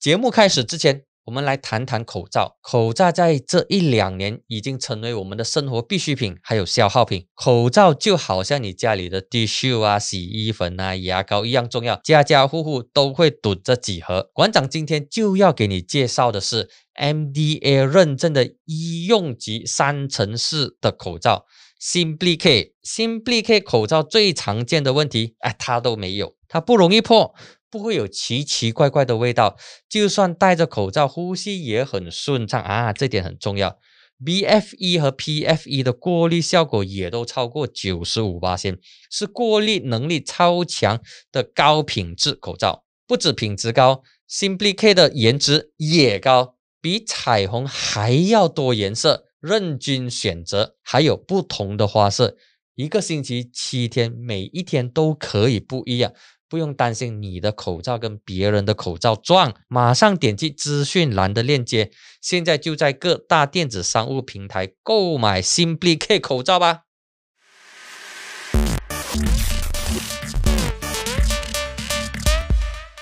[0.00, 2.56] 节目开始之前，我们来谈谈口罩。
[2.62, 7.26] 口罩在这一两年已经成为我们的生活必需品，还有消耗品。
[7.34, 14.30] 口罩就好像你家里的 tissue 啊、洗衣粉啊、牙膏一样重要，家家户户都会囤这几盒。
[14.32, 21.44] 馆长今天就要给你介绍的是 MDA 认证的医用级三层式的口罩。
[21.78, 27.34] Simply K，Simply K 口罩最常见的问题，哎，它都没有，它不容易破，
[27.70, 29.56] 不会有奇奇怪怪的味道，
[29.88, 33.78] 就算戴着口罩呼吸也很顺畅啊，这点很重要。
[34.22, 38.78] BFE 和 PFE 的过滤效果也都超过九十五八千，
[39.10, 41.00] 是过滤能力超强
[41.32, 42.84] 的高品质口罩。
[43.06, 49.24] 不止品质高，Simply K 的颜值也高，比彩虹还要多颜色。
[49.40, 52.36] 任君选择，还有不同的花色，
[52.74, 56.12] 一个星期七天，每一天都可以不一样，
[56.50, 59.54] 不用担心你的口罩跟别人的口罩撞。
[59.68, 66.82] 马上点击资讯栏的链接，现在就在各大电子商务平台购买 Simply K 口罩吧。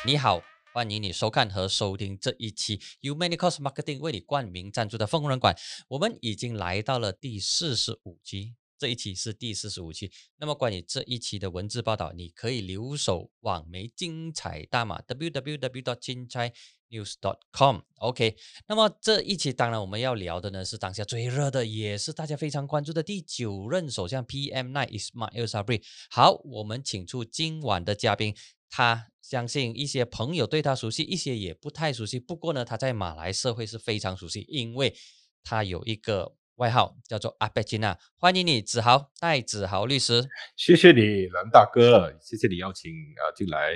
[0.05, 0.43] 你好。
[0.75, 5.57] 欢迎你收看和收听这一期 Umanicos Marketing 为你冠名赞助的疯人馆。
[5.89, 10.11] 我们已经来到了第四十五集，这一期是第四十五期。
[10.37, 15.98] 那么关于这一期的文字报道，你可以留守网媒精彩大码 www.
[16.01, 16.53] 精彩
[16.91, 17.81] news.com。
[17.97, 25.83] OK，那么这一期当然我们要聊的呢是当下最热的，也是大家非常关注的第九任首相 PM9 Ismail Sabri。
[26.09, 28.34] 好，我们请出今晚的嘉宾。
[28.71, 32.21] 他相信一些朋友对他熟悉，一些也不太熟悉。
[32.21, 34.95] 不过呢，他在马来社会是非常熟悉，因为
[35.43, 37.97] 他有一个外号叫做阿贝金娜。
[38.17, 40.28] 欢迎你，子豪，戴子豪律师。
[40.56, 43.75] 谢谢你，蓝大哥，谢谢你邀请啊进来。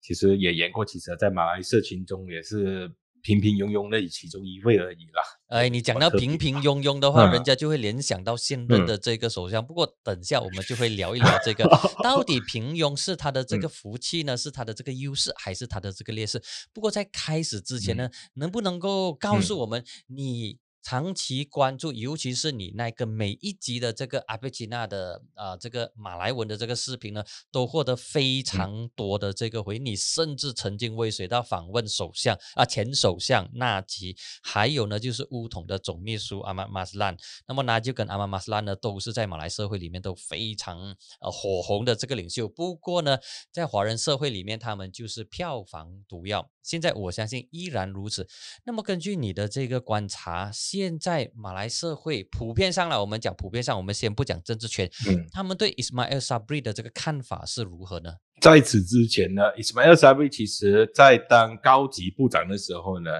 [0.00, 2.90] 其实也言过其实，在马来社群中也是。
[3.24, 5.22] 平平庸庸的其中一位而已啦。
[5.46, 9.64] 哎，你讲到平平庸庸的话，人家就会联想到现任的这个首相。
[9.64, 11.62] 不过等下我们就会聊一聊这个，
[12.02, 16.42] 到底平庸是他的这个福气呢，是他的这个优势，还是他的这个劣势？
[16.72, 20.58] 不过在开始之前呢，能不能够告诉我们你？
[20.82, 29.78] 长期关注，尤其是你那个每一集的这个阿贝吉娜的啊，这个马来文的这个视频呢，都获得非常多的这个回。
[29.78, 37.16] 你甚至曾经威水到访问首相啊，前首相纳吉，还有呢就是乌统的总秘书阿玛马斯兰。
[37.46, 40.78] 那么纳吉跟阿玛马斯兰呢，都是在马来社会里面都非常
[41.20, 42.48] 呃火红的这个领袖。
[42.48, 43.18] 不过呢，
[43.50, 46.50] 在华人社会里面，他们就是票房毒药。
[46.62, 48.26] 现在我相信依然如此。
[48.64, 58.14] 那么根据你的这个观察，现在马来社会普遍上来，我们讲普遍上，我们先不讲政治圈，嗯，他们对 Ismail Sabri 的这个看法是如何呢？
[58.40, 63.10] 在此之前呢，Ismail Sabri 其实在当高级部长的时候呢，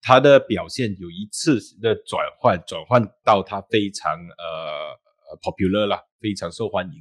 [0.00, 6.92] 他的表现有一次的转换，转换到他非常呃 popular 啦，非常受欢迎，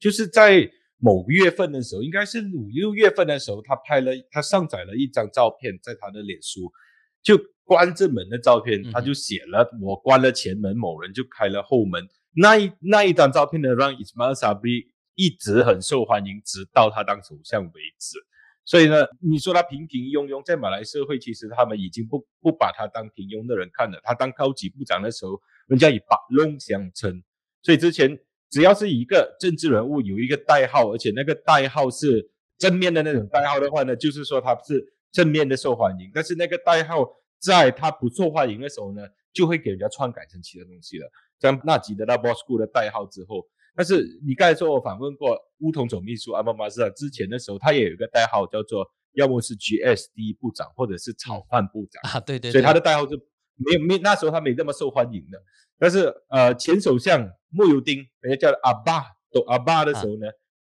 [0.00, 0.70] 就是在。
[1.04, 6.72] 某月份的时候，应该是五六月份的时候，他拍了，他上载了一张照片，在他的脸书，
[7.20, 12.06] 就关着门的照片，他就写了“我关了前门，某人就开了后门”。
[12.36, 14.86] 那一那一张照片呢，让 Ismail Sabri
[15.16, 18.16] 一直很受欢迎，直到他当首相为止。
[18.64, 24.00] 所以呢，你说他平平庸庸，在马来社会，其实他们已经不不把他当平庸的人看了。
[24.04, 27.20] 他当高级部长的时候，人家以把弄相称，
[27.60, 28.16] 所以之前。
[28.52, 36.10] 只要是一个政治人物有一个代号，而且那个代号是正面的那种代号的话呢，就是说他是正面的受欢迎。
[36.14, 37.02] 但是那个代号
[37.40, 39.02] 在他不受欢迎的时候呢，
[39.32, 41.10] 就会给人家篡改成其他东西了。
[41.40, 43.42] 像纳吉得到 Bosco 的代号之后，
[43.74, 53.18] 但是你刚才说我访问过乌统总秘书阿巴马斯之前的时候，他也有一个代号叫做要么是 GSD 部长，或者是炒饭部长啊，对对，所以他的代号是
[53.56, 55.42] 没有没那时候他没那么受欢迎的。
[55.78, 57.30] 但是呃前首相。
[57.54, 60.26] 穆尤丁，人家叫阿爸，都阿巴的时候呢，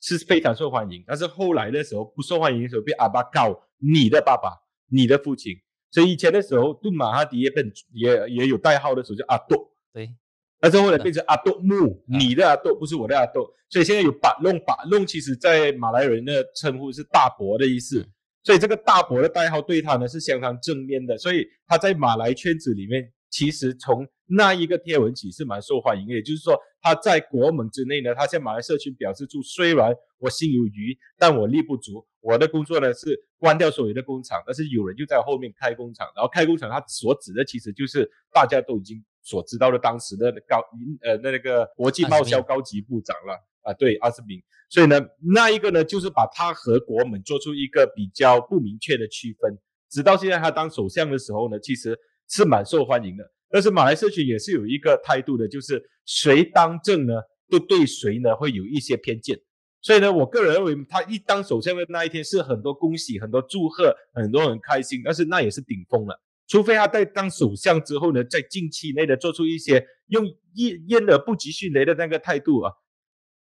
[0.01, 1.01] 是非常受欢迎。
[1.07, 4.49] 但是后来的时候不受欢迎的时候，被阿巴告你的爸爸，
[4.89, 5.53] 你的父亲。
[5.89, 9.55] 所以以前的时候，杜马哈迪也本也也有代号的时候叫阿杜，
[9.93, 10.13] 对。
[10.59, 13.49] 但是后来变成阿斗木，你的阿斗不是我的阿斗。
[13.69, 18.05] 所以现在有巴弄巴弄，其实在马来人的称呼是大伯的意思。
[18.45, 21.17] 所以这个大伯的代号对他呢是相当正面的。
[21.17, 32.05] 所以他在马来圈子里面，其实从那一个贴文起是蛮受欢迎的，也就是说他在国门之内呢，他向马来社群表示出，虽然我心有余，但我力不足。
[32.21, 40.59] 我的工作呢是关掉所有的工厂，但是有人就在后面开工厂，然后开工厂，他所指的其实就是大家都已经所知道的当时的高
[41.01, 44.41] 呃那那个国际贸销高级部长了啊，对，阿斯明。
[44.69, 44.99] 所以呢，
[45.33, 49.57] 那一个呢就是把他和国门做出一个比较不明确的区分。
[49.89, 51.97] 直到现在他当首相的时候呢，其实
[52.29, 53.23] 是蛮受欢迎的。
[53.49, 57.13] 但是马来社群也是有一个态度的，就是谁当政呢，
[57.49, 59.39] 都对谁呢会有一些偏见。
[59.81, 66.19] 所以呢，我个人认为他一当首相的那一天是很多恭喜、很多祝贺、很多人开心，但是那也是顶峰了。
[66.47, 70.25] 除非他在当首相之后呢，在近期内的做出一些用
[70.55, 72.71] 燕燕而不及迅雷的那个态度啊，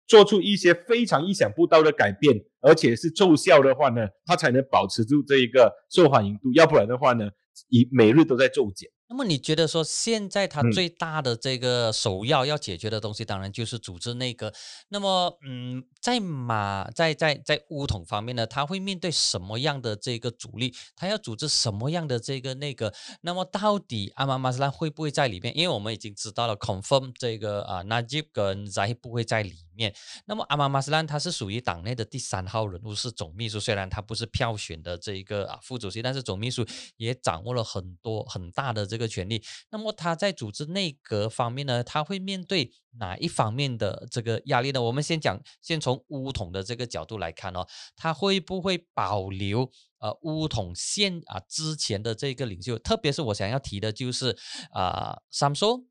[0.07, 6.51] 做出一些非常意想不到的改变，而且是奏效的话呢，它才能保持住这一个受欢迎度。
[6.53, 7.29] 要不然的话呢，
[7.69, 8.89] 以每日都在骤减。
[9.09, 14.51] 那么你觉得说现在它最大的这个首要要解决的东西，当然就是组织内阁。
[14.89, 20.73] 那么，嗯，在马在在在乌统方面呢，他会面对什么样的这个阻力？
[20.95, 22.91] 他要组织什么样的这个内阁？
[23.21, 25.55] 那么到底阿马马斯拉会不会在里面？
[25.55, 29.95] 因为我们已经知道了，confirm 这个啊，Najib 跟 Zahid 不会在里面。
[30.25, 33.59] 那么阿马马斯兰他是属于党内的第三号人物，是总秘书。
[33.59, 36.65] 虽然他不是票选的这一个啊副主席，但是总秘书
[36.97, 39.03] 也掌握了很多很大的这个。
[39.13, 44.81] 权利，那么他在组织内阁方面呢，他会面对哪一方面的这个压力呢？
[44.81, 49.69] 我们先讲，先从乌统的这个角度来看哦，他会不会保留
[49.99, 52.79] 呃乌统现啊之前的这个领袖？
[52.79, 54.35] 特别是我想要提的就是
[54.71, 55.83] 啊，，Samso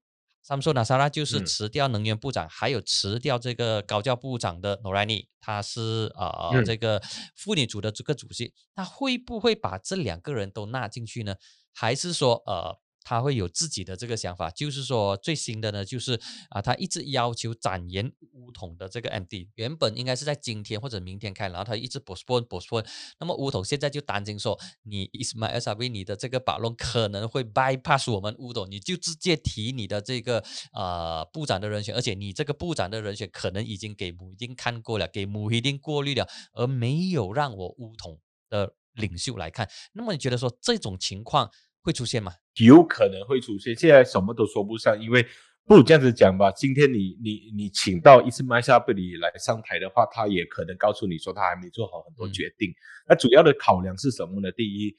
[0.43, 7.01] 三说纳萨拉就是辞掉能源部长，还有辞掉这个高教部长的诺莱尼，他是呃这个
[7.37, 11.37] 妇女组的这个主席，他会不会把这两个人都纳进去呢？
[11.73, 12.82] 还是说呃？
[13.05, 16.21] 他会有自己的这个想法，就是说最新的呢，就是
[16.51, 22.87] 啊，他一直要求展延乌统的这个 MD，原本应该是在今天或者明天开，然后他一直 postpone postpone，
[23.19, 41.51] 那么乌统现在就担心说，你 is my Sabri 你的这个把论可能会 bypass 我们乌统，你就直接提你的这个呃部长的人选，而且你这个部长的人选可能已经给母丁看过了，给母丁过滤了，而没有让我乌统的领袖来看，那么你觉得说这种情况？
[41.83, 42.33] 会出现吗？
[42.61, 45.27] 有可能会出现，现在什么都说不上，因为
[45.65, 46.51] 不如这样子讲吧。
[46.53, 52.73] 今天你你你请到伊斯麦沙贝里来上台的话，他也可能告诉你说他还没做好很多决定。
[53.09, 54.51] 那主要的考量是什么呢？
[54.53, 54.97] 第一，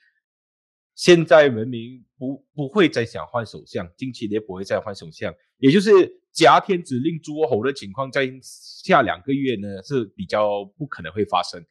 [0.96, 5.90] 现在人民不不会再想换首相，近期也不会再换首相，也就是
[6.34, 11.64] 挟天子令诸侯的情况，在下两个月呢是比较不可能会发生。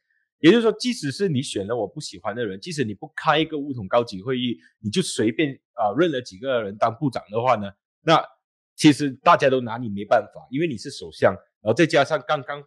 [0.43, 8.21] 也就是说，即使是你选了我不喜欢的人，即使你不开一个乌统高级会议，你就随便啊认了几个人当部长的话呢，那
[8.75, 12.61] 其实大家都拿你没办法，因为你是首相，然后再加上刚刚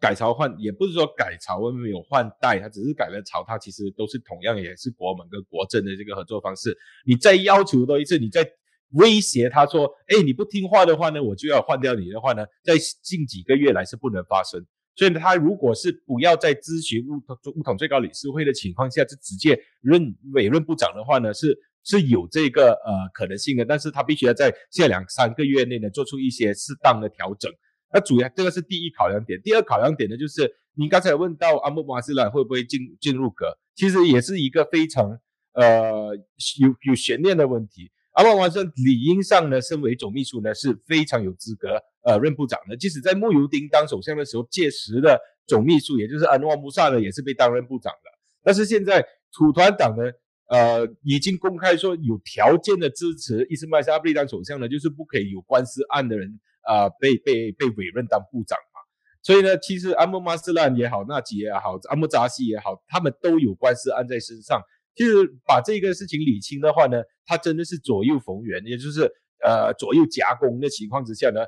[0.00, 6.74] 改朝换，也不是说改朝没有换代，他只是改了朝，他其实都是同样也是国门跟国政的这个合作方式。
[7.04, 8.50] 你再要求多一次，你再
[8.92, 14.64] 威胁他说，哎，你不听话的话呢，我就要换掉你的话呢，在近几个月来是不能发生。
[15.00, 23.64] 所以他如果是不要在咨询乌统乌统最高理事会的情况下，就直接任委任部长的话呢，是是有这个呃可能性的。
[23.64, 27.50] 但是他必须要在下两三个月内呢做出一些适当的调整。
[27.90, 29.40] 那主要这个是第一考量点。
[29.40, 35.18] 第二考量点呢，就是你刚才问到阿姆马斯兰会不会进进入阁，其实也是一个非常
[35.54, 36.14] 呃
[36.60, 37.90] 有有悬念的问题。
[38.12, 41.68] 阿姆马斯理应上呢，身为总秘书呢是非常有资格。
[42.02, 48.10] 呃，任部长的，即使在穆尤丁当首相的时候，届时的总秘书，也就是安诺穆萨呢，也是被当任部长的。
[48.42, 50.04] 但是现在土团党呢，
[50.48, 58.80] 呃，已经公开说有条件的支持伊斯麦沙布利当首相呢，就是不可以有官司案的人啊，被被被委任当部长嘛。
[59.22, 64.62] 所以呢，其实阿姆马斯兰也好，纳吉也好，阿姆扎西也好，他们都有官司案在身上。
[64.94, 69.02] 其实把这个事情理清的话呢，他真的是左右逢源，也就是
[69.44, 71.40] 呃左右夹攻的情况之下呢。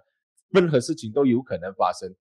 [0.55, 2.15] 任何事情都有可能发生，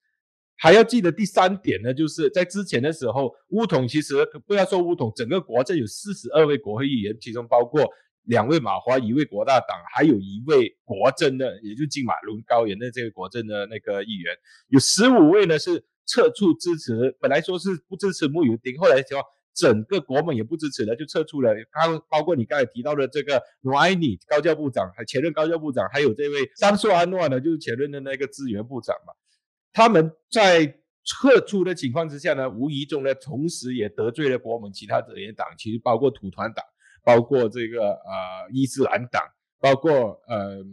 [0.55, 7.85] 还要记得第三点呢，就是在之前的时候，乌统其实不要说乌统，整个国政有四十二位国会议员，其中包括
[8.23, 14.33] 两位马华，一位国大党，还有一位国政的，也就金马伦高原的这个国政的那个议员，
[14.69, 19.21] 有十五位呢是撤出支持，本来说是不支持穆尤丁，后来说。
[19.53, 21.53] 整个国盟也不支持了，就撤出了。
[21.71, 29.13] 刚包括你刚才提到的这个努埃尼高教部长，还前任高教部长，还有这位桑索安诺呢，就是前任的那个资源部长嘛。
[29.73, 30.65] 他们在
[31.03, 36.63] 撤出的情况之下呢，无疑中呢，同时也得罪了国盟其他野党，其实包括土团党，
[37.03, 39.21] 包括这个呃伊斯兰党，
[39.59, 40.63] 包括呃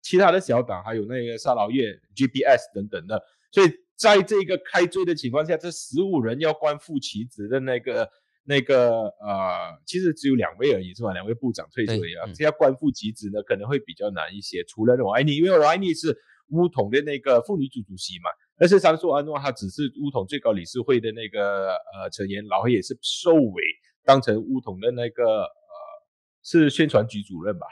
[0.00, 3.20] 其他的小党，还有那个沙劳越 GPS 等等的。
[3.50, 8.08] 所以在这个开罪的情况下，这十五人要官复其职的那个。
[8.48, 11.12] 那个呃，其实只有两位而已，是吧？
[11.12, 14.64] 两位部长退出了，这要官复其职呢，可能会比较难一些。
[14.64, 16.16] 除了罗埃尼，因为罗埃尼是
[16.48, 23.62] 乌统的那个妇女组主席嘛，但是桑索安诺他只是乌统最高理事会的那个呃成员，然后也是受委
[24.02, 25.48] 当成乌统的那个呃
[26.42, 27.66] 是宣传局主任吧？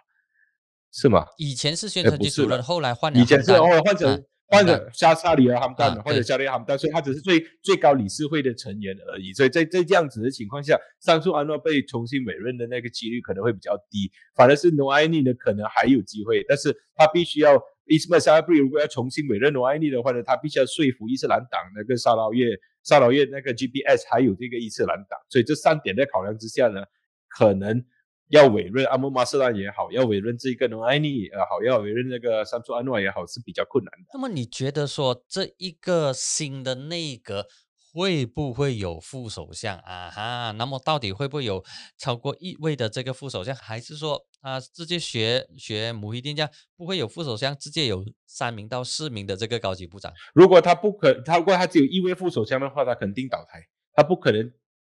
[0.93, 1.25] 是吗？
[1.39, 3.19] 以前是宣传局主任，后来换了。
[3.19, 9.33] 以前是哦，换成换者加沙里尔哈姆丹或者加里尔哈姆丹，所以他只是最最高理事会的成员而已。
[9.33, 22.47] 所以在在这样子的情况下，上述安诺被重新委任的那个几率可能会比较低，反而是诺埃尼呢可能还有机会，但是他必须要伊斯麦沙布里如果要重新委任诺埃尼的话呢，他必须要说服伊斯兰党那个沙劳越
[22.85, 26.83] 沙劳越那个 GPS 还有这个伊斯兰党，所以这三点在考量之下呢，
[27.29, 27.85] 可能。
[28.29, 34.07] 要委任阿姆马斯兰也好，要委任这个努埃尼也好，要委任那个山苏安诺也好，是比较困难的。
[34.13, 37.47] 那么你觉得说这一个新的内阁
[37.93, 40.11] 会不会有副首相啊？
[40.11, 41.65] 哈，那么到底会不会有
[41.97, 50.13] 超过一位的这个副首相，还是说啊直接学学母一定价不会有副首相，直接有三名到四名的这个高级部长？
[50.35, 53.63] 如果他不可，他如果他只有一位副首相的话，他肯定倒台，
[53.95, 54.53] 他不可能。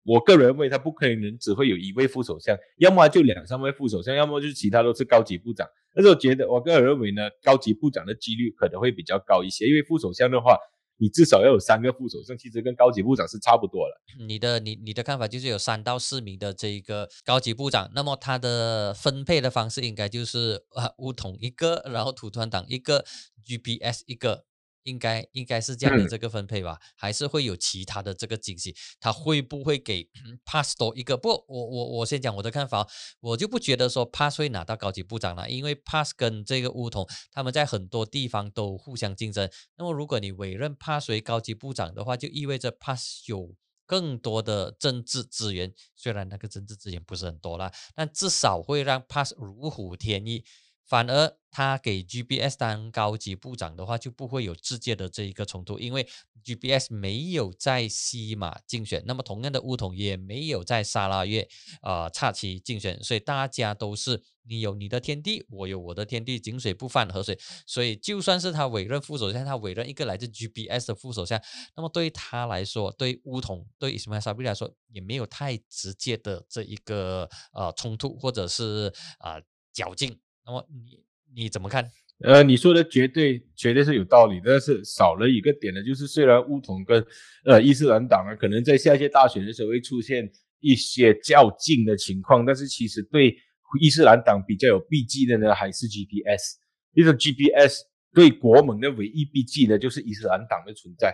[0.08, 5.68] 我个人认为他不可能只会有一位副首相，要么就两三位副首相，要么就是其他都是高级部长。
[5.94, 10.58] 但是我觉得，我个人认为呢，高级部长的几率可能会比较高一些，因为副首相的话，
[10.98, 14.02] 你至少要有三个副首相，其实跟高级部长是差不多了。
[14.26, 23.04] 你的你你的看法就是有三到四名的这一个高级部长，那么他的分配的方式应该就是啊乌统一个，然后土团党一个
[23.44, 24.46] ，GPS 一个。
[24.88, 28.74] 应该应该是这样的这个分配吧，还是会有其他的这个惊喜？
[29.02, 30.10] 他会不会给
[30.46, 31.18] Pass 多一个？
[31.18, 32.88] 不，我我我先讲我的看法，
[33.20, 39.50] 我就不觉得说 Pass 会拿到高级部长了，因为 Pass 跟这个乌统他们在很多地方都互相竞争。
[39.76, 50.46] 那么如果你委任 Pass 为高级部长的话，就意味着 Pass 有更多的政治资源，虽然那个政治资源不是很多啦，但至少会让 Pass 如虎添翼。
[50.88, 56.08] 反而他给 GBS 当高级部长的话，就不会有直接的这一个冲突，因为
[56.44, 61.48] GBS 没有在西马竞选，那么同样的乌统也没有在沙拉越
[61.82, 71.42] 啊岔旗竞选，所以大家都是你有你的天地，我有我的天地，井水不犯河水，所以就算是他委任副首相，他委任一个来自 GBS 的副首相，
[71.76, 79.42] 那么对他来说，对乌统对伊斯麦沙比来说，也没有太直接的这一个呃冲突或者是啊
[79.74, 80.18] 较劲。
[80.48, 81.86] 那么你你怎么看？
[82.24, 87.06] 呃，你说的绝对绝对是有道理，但是少了一个点呢，就是虽然乌统跟
[87.46, 90.28] 呃伊斯兰党啊，可能在下届大选的时候会出现
[90.60, 93.38] 一些较劲的情况，但是其实对
[93.80, 96.56] 伊斯兰党比较有避忌的呢，还是 GPS。
[96.94, 101.14] 因为 GPS 对国盟的唯一避忌呢，就是伊斯兰党的存在。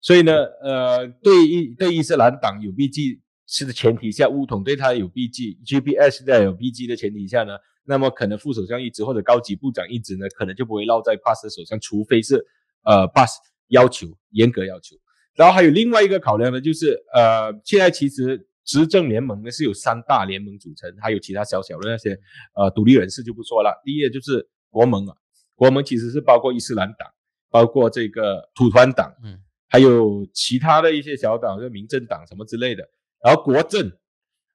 [0.00, 7.58] 所以呢，呃，对伊对伊斯兰党有避忌是的前提下，乌统对他有避忌，GPS 在有避忌的前提下呢。
[7.88, 12.44] 那么可能副首相一职或者高级部长一职呢，可能就不会落在 Pass 的手上，除非是
[12.82, 13.38] 呃 Pass
[13.68, 14.96] 要求严格要求。
[15.34, 22.18] 然后还有另外一个考量呢，就是呃现在其实执政联盟呢是有三大联盟组成，还有其他小小的那些
[22.54, 23.80] 呃独立人士就不说了。
[23.84, 25.14] 第一就是国盟啊，
[25.54, 27.08] 国盟其实是包括伊斯兰党，
[27.50, 29.38] 包括这个土团党，嗯，
[29.68, 32.88] 还有其他的一些小党，就民政党什么之类的。
[33.22, 33.92] 然后国政，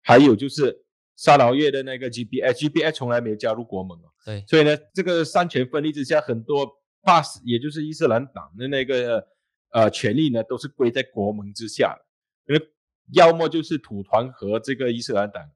[0.01, 0.83] 还有就是。
[1.21, 4.09] 沙劳越的那个 GBS，GBS 从来没有加入国盟哦。
[4.25, 6.67] 对，所以呢，这个三权分立之下，很多
[7.03, 9.23] Pass，也就是伊斯兰党的那个
[9.69, 12.03] 呃权力呢，都是归在国盟之下的。
[12.51, 12.69] 因为
[13.13, 15.47] 要么就是土团和这个伊斯兰党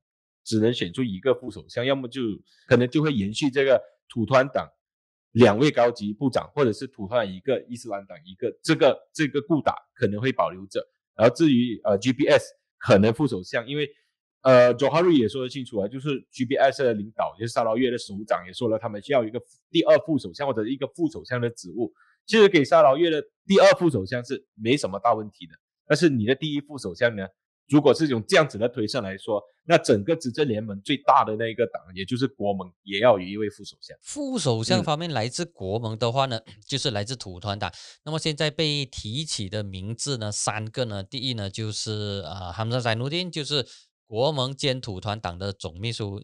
[0.43, 2.21] 只能选出一个副首相，要么就
[2.67, 4.69] 可能就会延续这个土团党
[5.31, 10.87] 两位高级部长，或者是土团一个伊斯兰党一个，这个这个固打可能会保留着。
[11.15, 12.43] 然后至于呃 GBS
[12.77, 13.89] 可能副首相，因为。
[14.45, 21.91] 呃，佐哈瑞也说得清楚啊，就是 GBS 的领导，也是沙劳越的首长也说了，他们需要一个第二副首相或者一个副首相的职务。
[22.27, 25.53] 其实给沙劳越的第二副首相是没什么大问题的，
[25.87, 27.25] 但是你的第一副首相呢，
[27.67, 33.97] 如果是用这样子的推算来说，那整个执政联盟最大的那一个党，也就是国盟，也要有一位副首相。
[34.03, 37.71] 副首相方面来自国盟的话呢，就是来自土团党。
[38.03, 43.65] 那么现在被提起的名字呢，三个呢，第一呢就是呃，哈姆萨塞努丁，就是。
[44.07, 46.23] 国盟兼土团党的总秘书。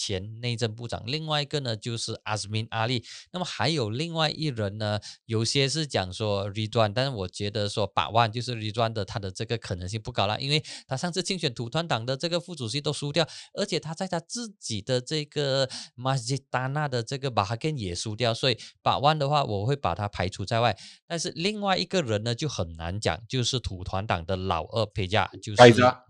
[0.00, 20.74] 前内政部长，另外一个呢就是阿斯敏阿利，那么还有另外一人呢，有些是讲说 e d 但是我觉得说百万就是 e d 的，他的这个可能性不高了，因为他上次竞选土团党的这个副主席都输掉，而且他在他自己的这个马吉达纳的这个巴哈根也输掉，所以百万的话我会把他排除在外。
[21.06, 25.62] 但是另外一个人呢就很难讲，就是土团党的老二佩加，就是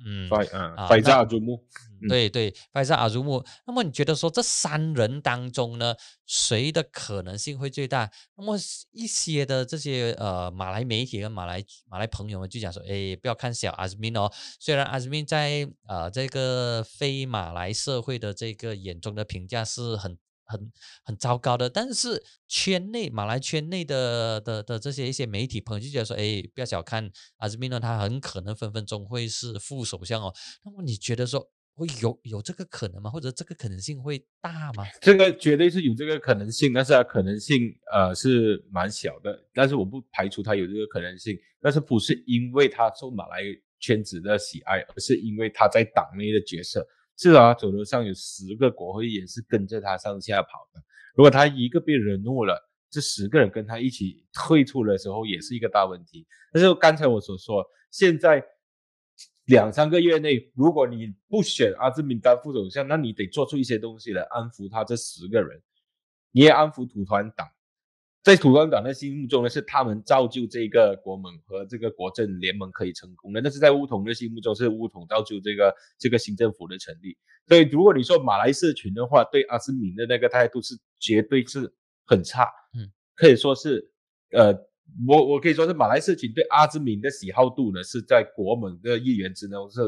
[0.06, 1.64] 嗯，费啊，费扎阿祖木。
[2.08, 3.44] 对对，拜萨阿如木。
[3.66, 5.94] 那么你觉得说这三人当中呢，
[6.26, 8.10] 谁的可能性会最大？
[8.36, 8.58] 那么
[8.92, 20.18] 一些的这些呃马来媒体跟马来马来朋友们就讲说，哎，不要看小阿兹敏哦，虽然阿兹敏在呃这个非马来社会的这个眼中的评价是很。
[20.50, 20.72] 很
[21.04, 30.34] 很糟糕的，但是圈内马来圈内的的的这些一些媒体朋友就觉得说，哎，不要小看阿兹米诺，他很可能分分钟会是副首相哦。
[30.64, 31.48] 那么你觉得说
[31.80, 33.08] 会有有这个可能吗？
[33.08, 34.84] 或者这个可能性会大吗？
[35.00, 39.42] 这个绝对是有这个可能性，但是它可能性呃是蛮小的。
[39.54, 43.42] 但是我不排除他有这个可能性，但是不是因为他受马来
[43.78, 46.86] 圈子的喜爱，而是因为他在党内的角色。
[47.16, 50.82] 至少他走头上有十个国会议员是跟着他上下跑的。
[51.14, 52.58] 如果他一个被惹怒了，
[52.90, 56.26] 这十个人跟他一起退出的时候，也是一个大问题。
[56.52, 58.42] 但是刚才我所说，现在
[59.50, 65.60] 两三个月内，如果你不选阿兹敏当副首相，那你得做出一些东西来安抚他这十个人，
[66.30, 67.48] 你也安抚土团党。
[68.22, 73.42] 在土团党的心目中呢，是他们造就这个国盟和这个国政联盟可以成功的。
[73.42, 77.16] 但是在乌统的心目中，是乌统造就这个这个新政府的成立。
[77.48, 81.72] 所以，如果你说马来社群的话，对阿斯敏的那个态度是绝对是
[82.06, 82.44] 很差，
[82.76, 83.90] 嗯，可以说是，
[84.30, 84.54] 呃，
[85.06, 89.80] 我我可以说是马来社群对阿兹敏的喜好度呢，是在国盟的议员之中是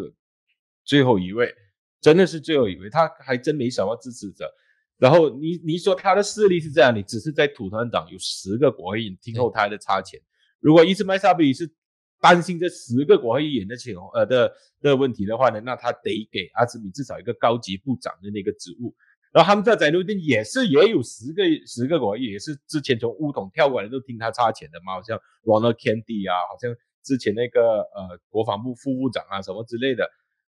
[0.85, 1.52] 最后一位，
[2.00, 4.50] 真的是最后一位，他还真没什么支持者。
[4.99, 10.21] 然后你你说他的势力是这样，你只是在土团党有十个国会议员听候他的差遣。
[10.61, 11.68] 如果伊斯麦沙比是
[12.21, 18.94] 担心这十个国会议员的情呃的的问题的话呢，那他得给阿兹米至少一个高级部长的那个职务。
[19.33, 30.09] 然后他们在在路丁也是也有十个十个国，也是之前从乌统跳过来都听他差钱的嘛，好像 Ronald Kennedy 啊，好像之前那个呃国防部副部长啊什么之类的，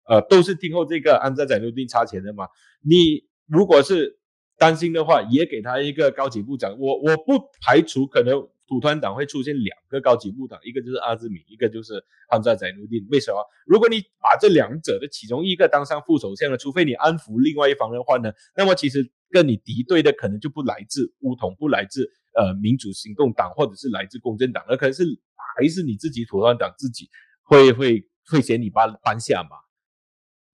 [0.06, 2.46] 呃都是听候这个安在在路丁差钱的嘛。
[2.82, 4.18] 你如果是
[4.58, 6.78] 担心的话，也给他一个高级部长。
[6.78, 13.06] 我我不排除可能土团党会出现两个高级部长，一个就是阿兹米，一个就是汉扎宰努丁。
[13.10, 13.38] 为什么？
[13.66, 25.04] 如果你把这两者的其中一个当上副首相了，除非你安抚另外一方的话呢，那么其实跟你敌对的可能就不来自乌统，不来自呃民主行动党，或者是来自公正党，而可能是
[25.56, 27.08] 还是你自己土团党自己
[27.42, 29.65] 会会会嫌你搬搬下马。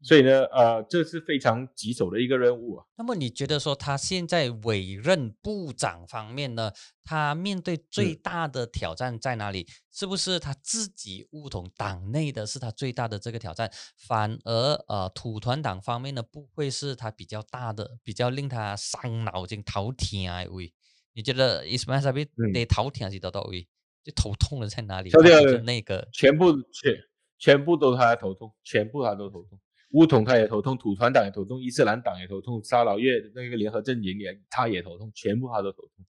[0.02, 2.84] 所以呢，呃，这是非常棘手的一个任务啊。
[2.96, 6.72] 那么你觉得说他现在委任部长方面呢，
[7.04, 9.68] 他面对最大的挑战在哪里？
[9.92, 13.70] 是不是他自己乌统党内的是他最大的这个挑战？
[13.96, 20.72] 反而呃，土团党方面呢，不会是他比较大的、比较令他伤脑筋、头疼啊位？
[21.14, 23.68] 你觉得伊斯曼沙比得头疼是得到位？
[24.02, 25.10] 就头痛的在哪里？
[25.10, 26.92] 就是那个全部全
[27.38, 29.60] 全部都他头痛，全部他都头痛。
[29.92, 36.04] 乌统他也头痛，土团党也头痛，伊斯兰党也头痛，沙老越那个联合阵营也他也头痛，全部他都头痛。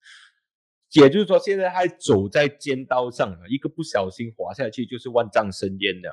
[0.93, 6.09] 也就是说，现在还走在尖刀上了，一个不小心滑下去就是万丈深渊的。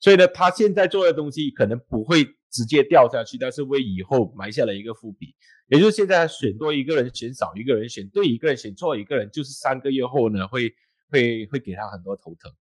[0.00, 5.34] 所以呢，他现在做的东西可能不会直接掉下去，但是为以后埋下了一个伏笔。
[5.68, 10.74] 也就是现在选多一个人，选少一个人，选对一个人，选错一个人，就是三个月后呢，会
[11.10, 12.52] 会会给他很多头疼。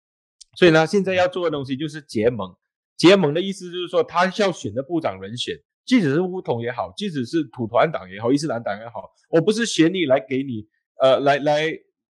[0.56, 2.54] 所以呢，现在要做的东西就是结盟。
[2.96, 10.66] 结盟的意思就是说，他要选的部长人选，即使是乌统也好，即使是土团党也好，伊斯兰党也好，我不是选你来给你，
[11.00, 11.68] 呃，来来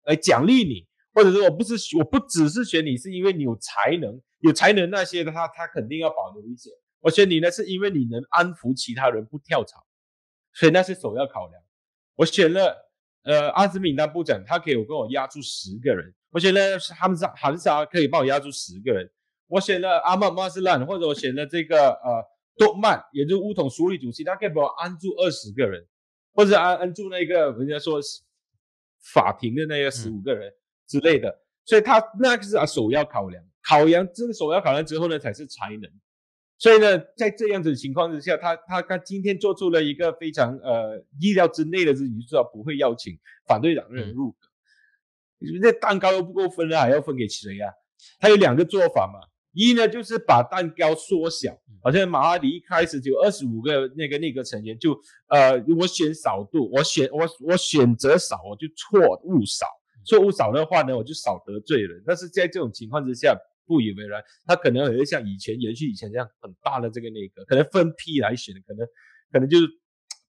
[0.05, 6.71] 来奖励你，或者说我不是我不只是选你，是因为你有才能，有才能那些的他他肯定要保留一些。
[7.01, 9.85] 我选你呢，是因为你能安抚其他人不跳槽，
[10.55, 11.63] 所以那是首要考量。
[12.17, 12.75] 我选了
[13.23, 19.09] 呃阿兹敏当部长，他可以跟我压住十个人；我选了哈姆沙哈姆沙可以帮我压住十个人。
[19.49, 22.25] 我选了阿曼马斯兰，或者我选了这个呃
[22.57, 25.85] 多曼，也就是乌统署理主席，他可以把我安住二十个人，
[26.35, 27.99] 或者安安住那个人家说
[29.15, 30.53] 法庭的那个十五个人
[30.87, 31.35] 之类的。
[31.65, 35.91] 所以他那个是啊首要考量，考量这个首要考量之后呢，才是才能。
[36.59, 44.39] 所以呢，在这样子的情况之下，他他他今天做出了一个非常呃意料之内的事情，就是说不会邀请反对党的人入阁。
[45.63, 47.73] 那蛋糕又不够分了，还要分给谁呀？
[48.19, 49.21] 他有两个做法嘛。
[49.59, 59.67] 一呢，就是把蛋糕缩小，好像马哈迪一开始就二十五个那个那个成员，就呃，我选少度，我选我我选择少，我就错误少，
[60.07, 62.01] 错误少的话呢，我就少得罪人。
[62.07, 68.87] 但是在这种情况之下，不以为然，他可能会像以前延续以前这样很大的这个那个，可能分批来选，可能
[69.33, 69.67] 可能就是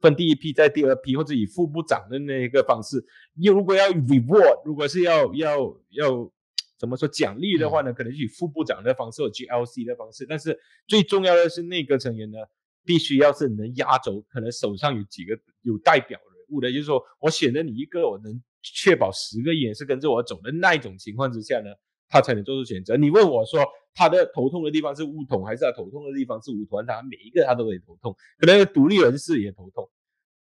[0.01, 3.05] 分第一批，在第二批，或者以副部长的那一个方式。
[3.35, 5.55] 又如果要 reward，如果是要要
[5.91, 6.31] 要。
[6.79, 7.91] 怎么说奖励的话呢？
[7.91, 12.37] 可能以副部长的方式或 GLC 的方式，但是最重要的是内阁成员呢，
[12.85, 21.69] 必须要是能压轴，可能手上有几个有代表人物的，就是说我选了你一个，我能确保十个人是跟着我走的那一种情况之下呢，
[22.07, 22.95] 他才能做出选择。
[22.95, 26.85] 你问我说他的头痛的地方是乌统，还是他头痛的地方是舞团？
[26.85, 29.89] 他每一个他都会头痛，可能独立人士也头痛。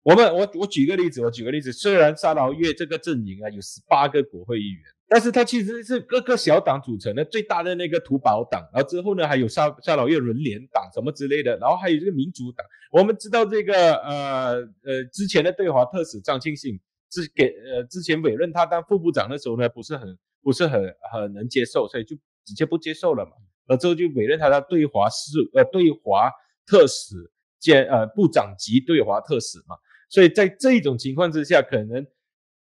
[0.03, 12.65] 我们我我举个例子，我举个例子，虽然沙劳越这个阵营啊有十八个国会议员，但是他其实是各个小党组成的，最大的那个土保党，然后之后呢还有沙沙劳越轮联党什么之类的，然后还有这个民主党。
[12.93, 16.79] 我们知道这个呃呃之前的对华特使张庆信，
[17.11, 20.81] 之给呃之前委任他当副部长的时候呢，不是很不是很
[21.13, 23.33] 很能接受，所以就直接不接受了嘛，
[23.67, 26.31] 然后之后就委任他当对华事呃对华
[26.65, 27.17] 特使
[27.59, 29.75] 兼呃部长级对华特使嘛。
[30.09, 32.07] 所以在这种情况之下，可能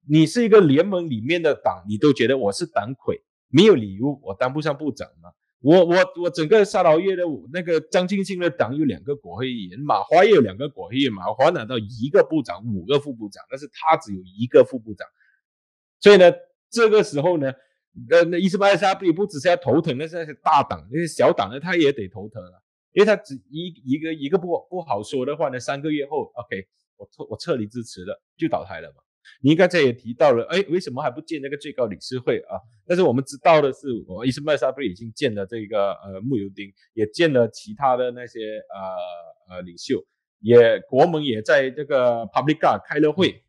[0.07, 5.31] 你是一个联盟里面的党，你都觉得我是党魁，没有理由我当不上部长嘛。
[5.59, 15.07] 我我我整个沙劳越的那个张庆信的党有两个国会议员，马华也有两个国会议员，马华拿到一个部长，五个副部长，但是他只有一个副部长。
[16.01, 16.29] 所以呢，
[16.69, 17.53] 这个时候呢，
[18.09, 22.61] 呃，那伊斯迈沙比不只是要头疼那些大党，那些小党呢，他也得头疼了，
[22.91, 26.67] 因为他只一一个一个不不好说的话呢，三个月后，OK。
[26.95, 28.97] 我撤我撤离支持了，就倒台了嘛。
[29.41, 32.59] 您刚才也提到了，哎，为什么还不建那个最高理事会啊？
[32.85, 38.39] 但是我们知道的是，我伊斯麦沙布已经建了这个呃穆尤丁，也建了其他的那些
[39.49, 40.03] 呃呃领袖，
[40.39, 43.43] 也国盟也在这个 Publica 开了会，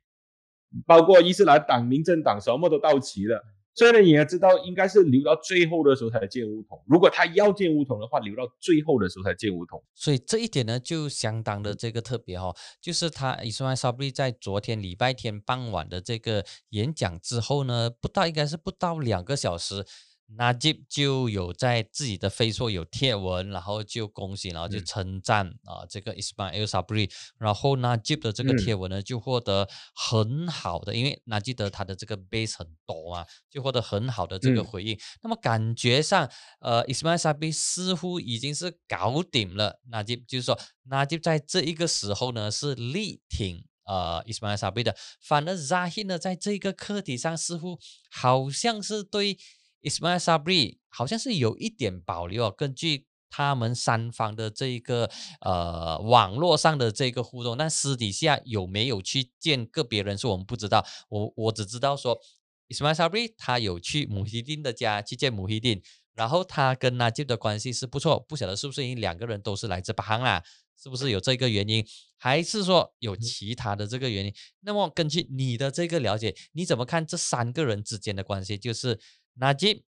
[0.86, 3.42] 包括伊斯兰党、民政党什么都到齐了。
[3.74, 6.80] 所以呢，你要知道，应该是留到最后的时候才建梧桐。
[6.86, 9.82] 如果他要建梧桐的话，留到最后的时候才建梧桐。
[9.94, 19.84] 所以这一点呢，就相当的这个特别哈，就是他伊斯兰沙布利在昨天礼拜天傍晚的这个演讲之后呢，不到应该是不到两个小时。
[20.26, 34.98] 那 Jib 就有在自己的 Facebook 有贴文，然后就恭喜，然后就称赞啊这个 Ismail Sabri，然后呢 Jib 的这个贴文呢就获得很好的，因为那记得他的这个 base 很多啊，就获得很好的这个回应。
[35.22, 36.28] 那么感觉上，
[36.60, 39.78] 呃，Ismail Sabri 似乎已经是搞定了。
[39.90, 47.78] 那 Jib 就是说，那 Jib 在这一个时候呢是力挺呃 Ismail Sabri 的，反而 Zahid 呢在这个课题上似乎
[48.10, 49.38] 好像是对。
[49.84, 52.54] Ismail Sabri 好像是有一点保留哦。
[52.56, 60.86] 根据他们三方的这一个呃网络上的这个互动，但私底下有没有去见个别人，是我们不知道。
[61.08, 62.16] 我我只知道说
[62.68, 65.82] ，Ismail Sabri 他有去穆希丁的家去见穆希丁，
[66.14, 68.20] 然后他跟纳吉的关系是不错。
[68.20, 70.44] 不晓得是不是因为两个人都是来自巴哈啦，
[70.80, 71.84] 是不是有这个原因，
[72.16, 74.32] 还是说有其他的这个原因？
[74.60, 78.56] 那么根据你的这个了解，你怎么看这三个人之间的关系？
[78.56, 79.00] 就是。
[79.36, 79.84] 纳吉、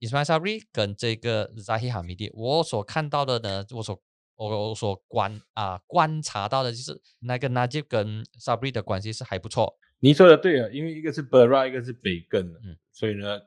[0.00, 4.02] 伊斯迈沙布里跟这个 zai hamidi，我所看到的呢，我所
[4.34, 9.78] 我我所观啊观察到的就是那个纳吉跟沙布里的关系是还不错。
[10.00, 13.38] 你说的对啊，因为一个是 Bera，一个是北根，嗯，所以呢，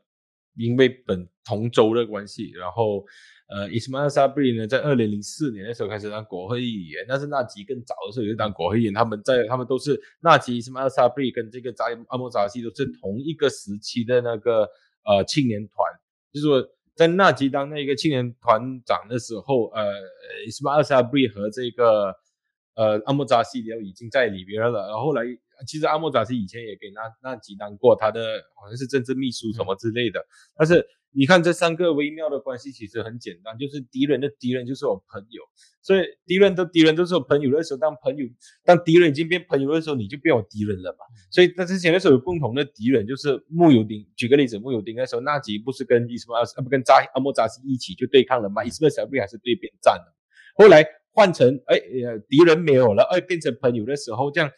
[0.55, 3.03] 因为本同州的关系，然后
[3.49, 14.69] 呃，伊斯迈沙布里呢，在二零零四年的时候开始当国会议员，但是纳吉更早的时候就当国会议员，他们在他们都是纳吉、伊斯迈沙布里跟这个扎阿莫扎西都是同一个时期的那个。
[15.05, 15.77] 呃，青年团
[16.31, 16.63] 就是说，
[16.95, 19.93] 在纳吉当那个青年团长的时候，呃，
[20.47, 22.15] 伊斯马尔萨布里和这个
[22.75, 24.87] 呃阿莫扎西都已经在里边了。
[24.87, 25.23] 然后后来，
[25.67, 28.21] 其实阿莫扎西以前也给纳纳吉当过他的
[28.55, 30.25] 好像是政治秘书什么之类的，
[30.57, 30.85] 但是。
[31.15, 35.43] 你看这三个微妙的关系其实很简单，就是敌人的敌人就是我朋友，
[35.83, 38.25] 所以敌人的敌人都是我朋友的时候，当朋友
[38.65, 41.05] 当敌人已经变朋友的时候，你就变我敌人了嘛。
[41.29, 44.03] 所以他之前的时候有共同的敌人，就是穆尤丁。
[44.15, 48.63] 举个例子，穆尤丁那时候纳吉不是跟伊斯马啊不跟扎阿莫扎西一起就对抗了嘛？
[48.63, 50.11] 伊斯马小布还是对边站的。
[50.55, 51.79] 后来换成哎
[52.27, 54.51] 敌人没有了，哎变成朋友的时候，这样。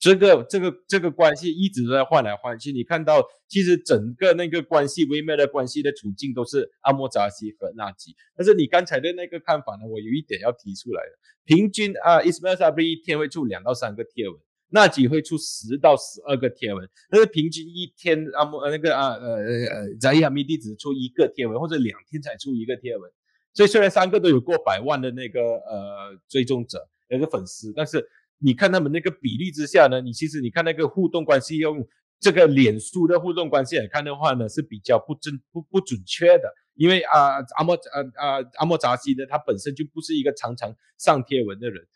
[0.00, 8.14] 这个这个这个关系一直都在换来换去，你看到其实整个那个关系微妙的关系的处境都是阿莫扎西和纳吉。
[8.36, 11.10] 但是你刚才的那个看法呢，我有一点要提出来的，
[11.46, 23.10] 平均啊，Ismail Sabri 一天会出两到三个贴文，纳吉会出十到十二个贴文，但是平均一天阿莫那个啊呃呃扎伊哈米蒂只出一个贴文，或者两天才出一个贴文。
[23.54, 28.06] 所以虽然三个都有过百万的那个呃追踪者那个粉丝，但是。
[28.38, 31.86] 你看他们那个比例之下呢，你其实你看那个互动关系，用
[32.20, 41.86] 这个脸书的互动关系来看的话呢，是比较不准不不准确的，因为啊阿莫呃啊阿莫扎西呢，他本身就不是一个常常上贴文的人，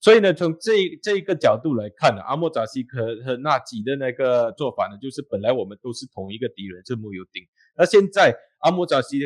[0.00, 7.42] 所以呢，从这这一个角度来看呢，阿莫扎西和和纳吉的那个做法呢，就是本来我们都是同一个敌人，是木有丁，
[7.76, 9.20] 那现在阿莫扎西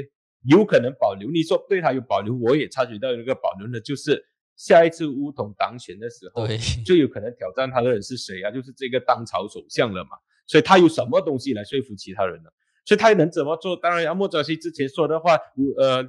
[0.49, 4.25] 有可能保留，你说对他有保留，我也察觉到一个保留的，就是。
[4.57, 8.51] 下一次乌统当选的时候对，最有可能挑战他的人是谁啊？
[8.51, 10.13] 就是这个当朝首相了嘛。
[10.47, 12.49] 所以他有什么东西来说服其他人呢？
[12.87, 13.77] 所以他能怎么做？
[13.77, 15.37] 当然，阿莫扎西之前说的话，
[15.77, 16.03] 呃，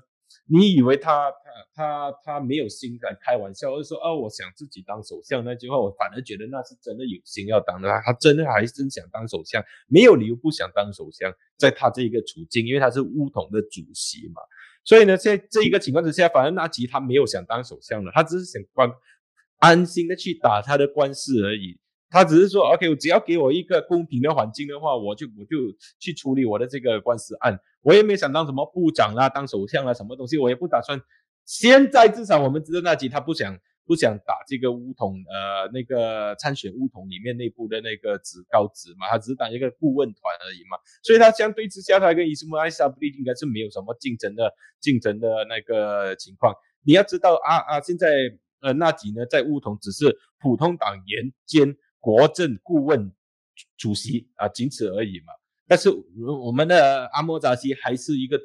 [0.50, 1.32] 你以为他
[1.74, 14.42] 他他他没有心敢开玩笑，或者说哦，我想自己当首相那句话，我反而觉得那是真的有心要当的，他真的还真想当首相，没有理由不想当首相，在他这一个处境，因为他是乌统的主席嘛。
[14.86, 18.90] 所以呢，在这一个情况之下，反而纳吉他没有想当首相了，他只是想关
[19.60, 21.78] 安心的去打他的官司而已。
[22.10, 25.58] 他只是说，OK，我只要给我一个公平的环境的话，我就我就
[26.00, 27.60] 去处理我的这个官司案。
[27.82, 31.02] 我也没想当什么部长啦，当首相啦，什么东西，我也不打算。
[31.46, 40.78] 现在至少我们知道，纳吉他不想不想打这个乌统，呃，那个参选乌统里面内部的那个职高职嘛，他只是当一个顾问团而已嘛。
[41.04, 46.54] 所以他相对之下，他跟伊斯姆埃萨布利应该是没有什么竞争的竞争的那个情况。
[46.86, 48.08] 你要知道啊啊，现在
[48.62, 51.76] 呃纳吉呢在乌统只是普通党员兼。
[52.00, 53.12] 国政顾问
[53.78, 55.34] 主席啊，仅此而已嘛。
[55.68, 55.90] 但是
[56.44, 58.40] 我们的阿莫扎西还是一个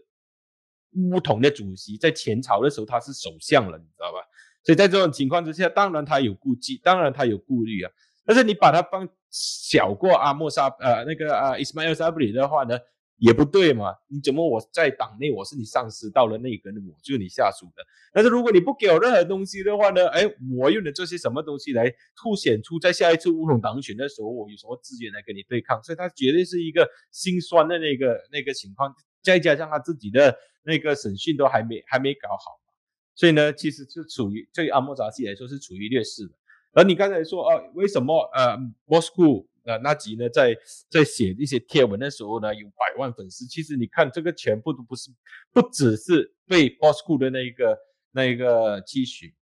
[0.95, 4.19] 乌统的主席，在前朝的时候他是首相了，你知道吧？
[4.65, 7.91] 所以在这种情况之下，当然他有顾忌，当然他有顾虑啊。
[8.25, 12.79] 但是你把他放小过阿莫沙呃那个啊伊斯迈尔沙布里的话呢？
[13.23, 13.95] 也不对嘛？
[14.09, 17.85] 你怎么我在党内我是你上司，到了内阁我就是你下属的。
[18.13, 20.09] 但是如果你不给我任何东西的话呢？
[20.09, 21.89] 哎，我用的这些什么东西来
[22.21, 25.81] 凸显出在下一次乌统党选的时候我有什么资源来跟你对抗？
[25.85, 32.73] 所以他绝对是一个心酸的那个那个情况，再加上他自己的那个审讯都还没还没搞好嘛，
[33.15, 36.35] 所以呢，其实是处于对阿莫扎西来说是处于劣势的。
[36.73, 39.23] 而你刚才说哦，为什么呃莫斯科？
[39.64, 40.57] 那那集呢，在
[40.90, 43.46] 在写一些贴文的时候呢，有百万粉丝。
[43.46, 45.11] 其实你看，这个全部都不是，
[45.53, 47.79] 不只是被 boss cool 的那一个
[48.11, 49.35] 那一个期许，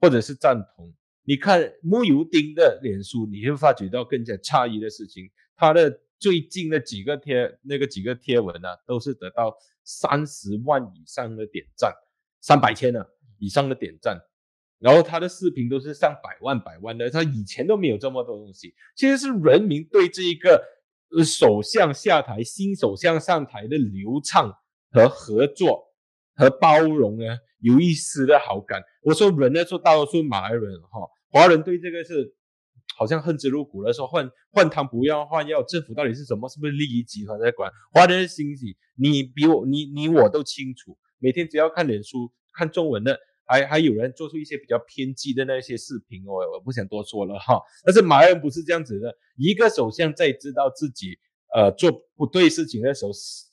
[0.00, 0.92] 或者是赞同。
[1.22, 5.30] 你看木油丁的脸书，你会发觉到更加诧异的事情。
[5.56, 11.94] 他的最近的几个贴，那个几个贴文呢，都是得到三十万以上的点赞，
[12.40, 13.04] 三百千呢
[13.38, 14.18] 以上的点赞。
[14.80, 18.74] 然后他的视频都是上百万、百万的，他以前都没有这么多东西。
[18.96, 20.64] 其实是人民对这一个
[21.14, 24.50] 呃首相下台、新首相上台的流畅
[24.90, 25.84] 和合作
[26.34, 27.26] 和包容呢，
[27.58, 28.82] 有一丝的好感。
[29.02, 32.34] 我说人呢，说大多数马来人哈，华人对这个是
[32.96, 36.48] 好像恨之入骨的，说换换汤不要换药，政府到底是什么？
[36.48, 37.70] 是不是利益集团在管？
[37.92, 40.96] 华人的心理，你比我、你、你我都清楚。
[41.18, 43.20] 每天只要看脸书、看中文的。
[43.50, 47.60] 还还有人做出一些比较偏激的那些视频，我我不想多说了哈。
[47.84, 51.18] 但是马来人不是这样子的，一个首相在知道自己
[51.52, 53.10] 呃做不对事情的时候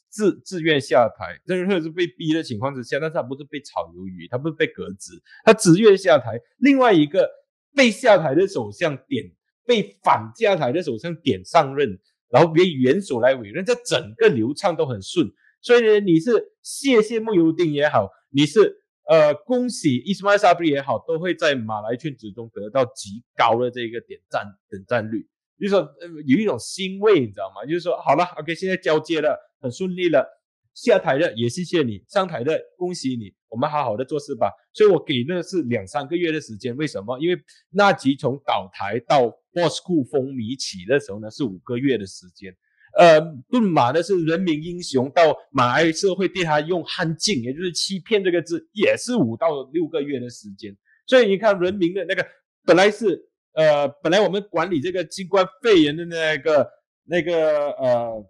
[0.08, 6.40] 自自愿下台，这个是被逼的情况之下，但是他不是被炒鱿鱼，他不是被革职，他自愿下台。
[6.58, 7.28] 另外一个
[7.74, 9.26] 被下台的首相点
[9.66, 15.28] 被反下台的首相点上任，然后别元首来委任，这整个流畅都很顺。
[15.60, 18.84] 所以呢，你是谢谢穆尤丁也好，你是。
[19.08, 25.26] 呃，恭喜伊斯迈沙布也好，都会在马来圈子中得到极高的这个点赞点赞率。
[25.60, 27.66] 就是说，呃，有一种欣慰，你知道吗？
[27.66, 30.28] 就是说，好了，OK，现在交接了，很顺利了，
[30.74, 34.52] 下台的也谢谢你，上台的恭喜你，我们好好的做事吧。
[34.74, 37.18] 所以我给的是两三个月的时间，为什么？
[37.20, 37.42] 因为
[37.72, 42.56] 纳吉从倒台到 Boss 库风靡起的时候呢，是五个月的时间。
[42.98, 50.76] 呃，顿马呢是人民英雄，到马来社会对他用汉镜，也就是欺骗这个字，也是五到六个月的时间。
[51.06, 52.26] 所以你看，人民的那个
[52.66, 56.70] 本来是呃，本来我们管理这个新冠肺炎的那个
[57.04, 58.26] 那个呃，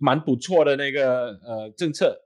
[0.00, 2.18] 蛮不错的那个呃政策，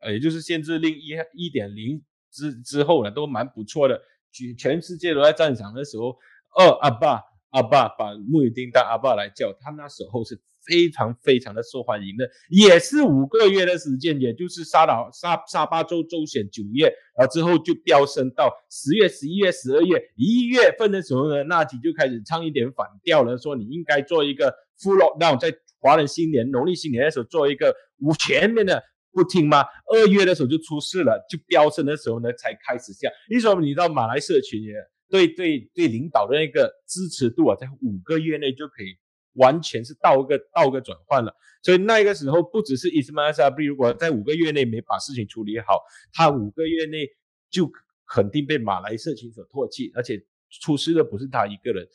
[0.00, 4.00] 呃，也就是限制令一一点零之之后呢，都蛮不错的。
[4.32, 6.16] 全全世界都在赞赏的时候，
[6.56, 7.20] 二阿爸。
[7.50, 10.34] 阿爸把穆罕丁当阿爸来叫，他那时候是
[10.66, 29.64] 非常非常的受欢迎的，也是五个月的时间，也就是沙岛沙沙巴州州选九月，然后之后就飙升到十月、十一月、十二月，一月份的时候呢，纳吉就开始唱一点反调了，说你应该做一个 full lockdown，在华人新年、农历新年的时候做一个无全面的，不听吗？
[29.92, 34.72] 二月的时候就出事了，就飙升的时候呢才开始下，你说你到马来社群也。
[35.10, 38.96] 对对对，领导的那个支持度啊，在五个月内就可以
[39.34, 41.34] 完全是倒个倒个转换了。
[41.62, 45.80] 所以那个时候，不只是伊斯曼沙布，如果在五个月内没把事情处理好，
[46.12, 47.08] 他五个月内
[47.50, 47.70] 就
[48.06, 49.90] 肯定被马来社群所唾弃。
[49.94, 50.22] 而且
[50.60, 51.88] 出事的不是他一个人，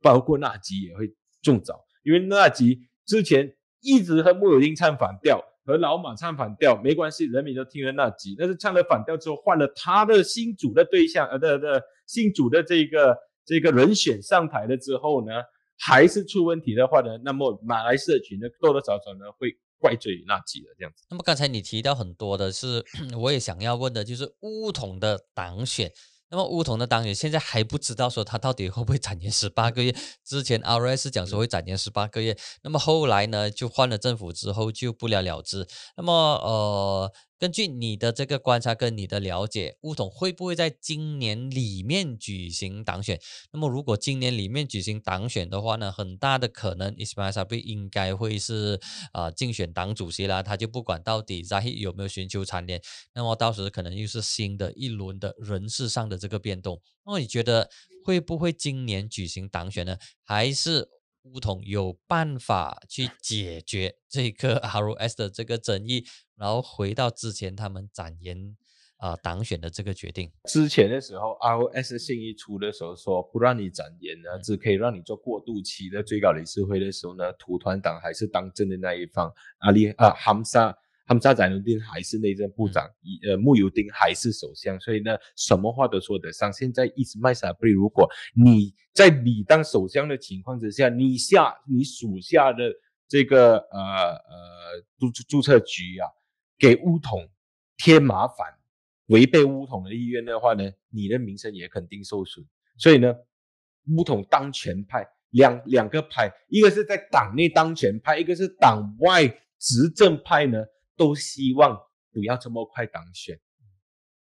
[0.00, 8.34] 包括纳吉也会中招，因为纳吉之前一直和穆尔丁唱反调，和老马唱反调没关系，人民都听了那集。
[8.36, 15.32] 但是唱了反调之后，换了他的新主的对象，呃的的新主的这个这个人选上台了之后呢，
[15.84, 21.04] 还是出问题的话呢，那么马来社群呢多多少少呢会怪罪于那集的这样子。
[21.10, 22.84] 那么刚才你提到很多的是，
[23.18, 25.90] 我也想要问的就是乌统的党选。
[26.30, 29.94] 那么乌统的党员现在还不知道说他到底会不会展延十八个月。
[30.24, 35.66] 之前 RS 讲说会展延十八个月，那么后来呢就换了政府之后就不了了之。
[35.96, 37.12] 那么呃。
[37.42, 43.20] 根据你的这个观察跟你的了解，乌统会不会在今年里面举行党选？
[43.50, 48.80] 那么如果今年里面举行党选的话呢，很大的可能 Ismail s a b i 应该会是
[49.12, 50.40] 啊竞选党主席啦。
[50.40, 52.80] 他就不管到底 Zahi 有没有寻求参联，
[53.12, 56.80] 那么到时可能又是新的一轮的人事上的这个变动。
[57.04, 57.68] 那么你觉得
[58.04, 59.96] 会不会今年举行党选呢？
[60.22, 60.88] 还是
[61.24, 66.04] 乌统有办法去解决这个 ROS 的这个争议？
[66.36, 68.56] 然后回到之前他们展言
[68.96, 82.84] 啊党选的这个决定，之前的时候，ROS 信一出的时候说不让你展言呢，只可以让你做过渡期的最高理事会的时候呢，土团党还是当政的那一方，阿里啊哈姆萨哈萨宰努丁还是内政部长，
[83.28, 86.52] 呃穆尤丁还是首相，所以呢什么话都说得上。
[86.52, 92.72] 现在伊斯麦萨布里，如果你在你当首相的情况之下，你下你属下的
[93.08, 96.08] 这个呃呃注注册局啊。
[96.58, 97.28] 给乌统
[97.76, 98.46] 添麻烦，
[99.06, 102.46] 违背乌统的意愿的话呢，你的名声也肯定受损。
[102.78, 103.12] 所以呢，
[103.88, 109.26] 乌统当权派两两个派，一个是在党内当权派，一个是党外
[109.58, 110.64] 执政派呢，
[111.02, 111.76] 都希望
[112.12, 113.40] 不要这么快当选，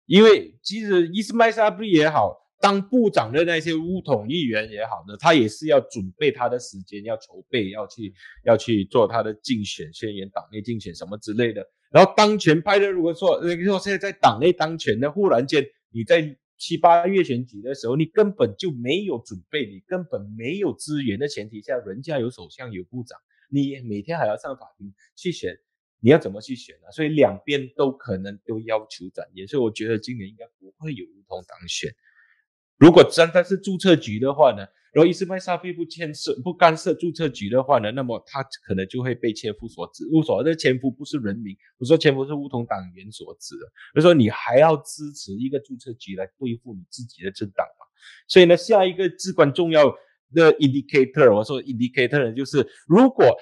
[0.06, 2.44] 因为即使伊斯麦沙布也好。
[2.60, 8.12] 当部长的那些乌统议员也好呢，他也是要准备他的时间，要筹备，要去
[8.44, 11.64] 要去做他的竞选宣言、党内竞选什么之类的。
[11.92, 23.20] 然后当权派的，如果说那个说现在在党内当权的，忽然间你在七八月选举的时候，你根本就没有准备，你根本没有资源的前提下，人家有首相有部长，
[23.52, 25.56] 你每天还要上法庭去选，
[26.00, 26.92] 你要怎么去选呢？
[26.92, 31.92] 所以两边都可能都要求展延，所以我觉得今年应该不会有乌统党选。
[32.78, 40.08] 如果真的是注册局的话呢，如果伊斯麦沙菲不牵涉、不干涉注册局的话呢，那么他可能就会被千夫所指。
[40.12, 43.66] 乌所谓的千夫不是人民，我说千夫是乌统党员所指的。
[43.96, 47.86] 就说你还要支持一个注册局来对付你自己的政党嘛？
[48.28, 49.90] 所以呢，下一个至关重要
[50.36, 53.36] 的 indicator，我说 indicator 就是，如果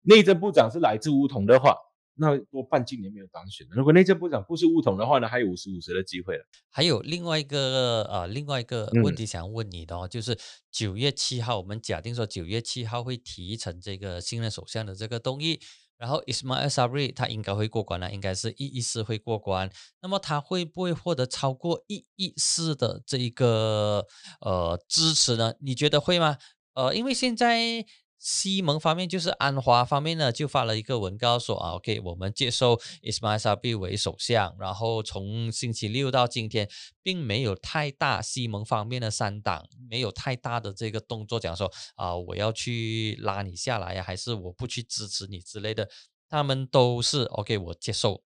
[0.00, 1.76] 内政部长是来自乌统的话。
[2.20, 6.44] 那多半今年没有当选如果内政部长不是乌统的话呢，还有五十五十的机会了。
[6.68, 10.38] 还有另外一个呃，另外一个问题想问你的哦，就是
[10.70, 15.58] 九月七号，我们假定说九月七号会提成这个新任首相的这个动议，
[15.96, 19.70] 然后 Ismail Sabri 他应该会过关了，应该是一亿四会过关。
[20.02, 24.06] 那么他会不会获得超过一亿四的这一个
[24.42, 25.54] 呃支持呢？
[25.60, 26.36] 你觉得会吗？
[26.74, 27.86] 呃，因为现在。
[28.22, 36.68] 西蒙方面就是安华方面呢，就发了一个文告说啊，OK，我们接受 Ismail Sabri 为首相，然后从星期六到今天，
[37.02, 45.88] 并没有太大西蒙方面的三党没有太大的这个动作，讲说啊，我要去拉你下来呀，还是我不去支持你之类的，
[46.28, 48.22] 他们都是 OK，我接受，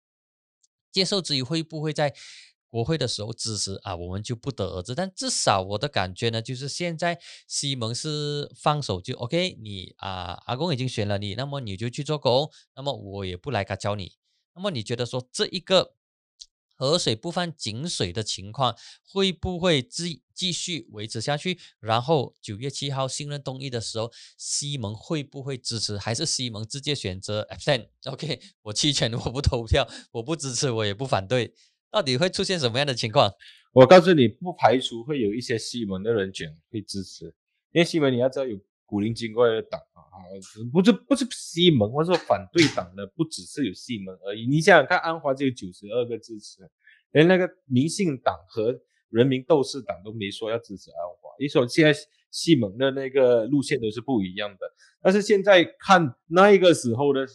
[0.90, 2.14] 接受之余会不会在？
[2.72, 4.94] 国会的时候支持啊，我们就不得而知。
[4.94, 14.14] 但至少我的感觉呢，就是现在西蒙是放手就 OK，你啊阿公已经选了你，那么你就去做工，那么我也不来他教你。
[14.54, 15.96] 那么你觉得说这一个
[16.74, 18.74] 河水不犯井水的情况
[19.06, 21.60] 会不会继继续维持下去？
[21.78, 25.98] 然后九月七号新任动议的时候，西蒙会不会支持？
[25.98, 31.54] 还是西蒙直接选择 abstain？OK，我弃权， 我不投票，我不支持，我也不反对。
[31.92, 33.30] 到底会出现什么样的情况？
[33.74, 37.26] 我告诉你，不排除会有一些西门的人选会支持，
[37.72, 40.00] 因为西门你要知道有古灵精怪的党啊，
[40.72, 44.46] 不是不是西门，或者说反对党的不只是有西门而已。
[44.46, 46.62] 你想想看，安华只有九十二个支持，
[47.12, 48.74] 连那个民信党和
[49.10, 51.30] 人民斗士党都没说要支持安华。
[51.38, 51.94] 你说现在
[52.30, 54.58] 西门的那个路线都是不一样的，
[55.02, 57.26] 但是现在看那一个时候的。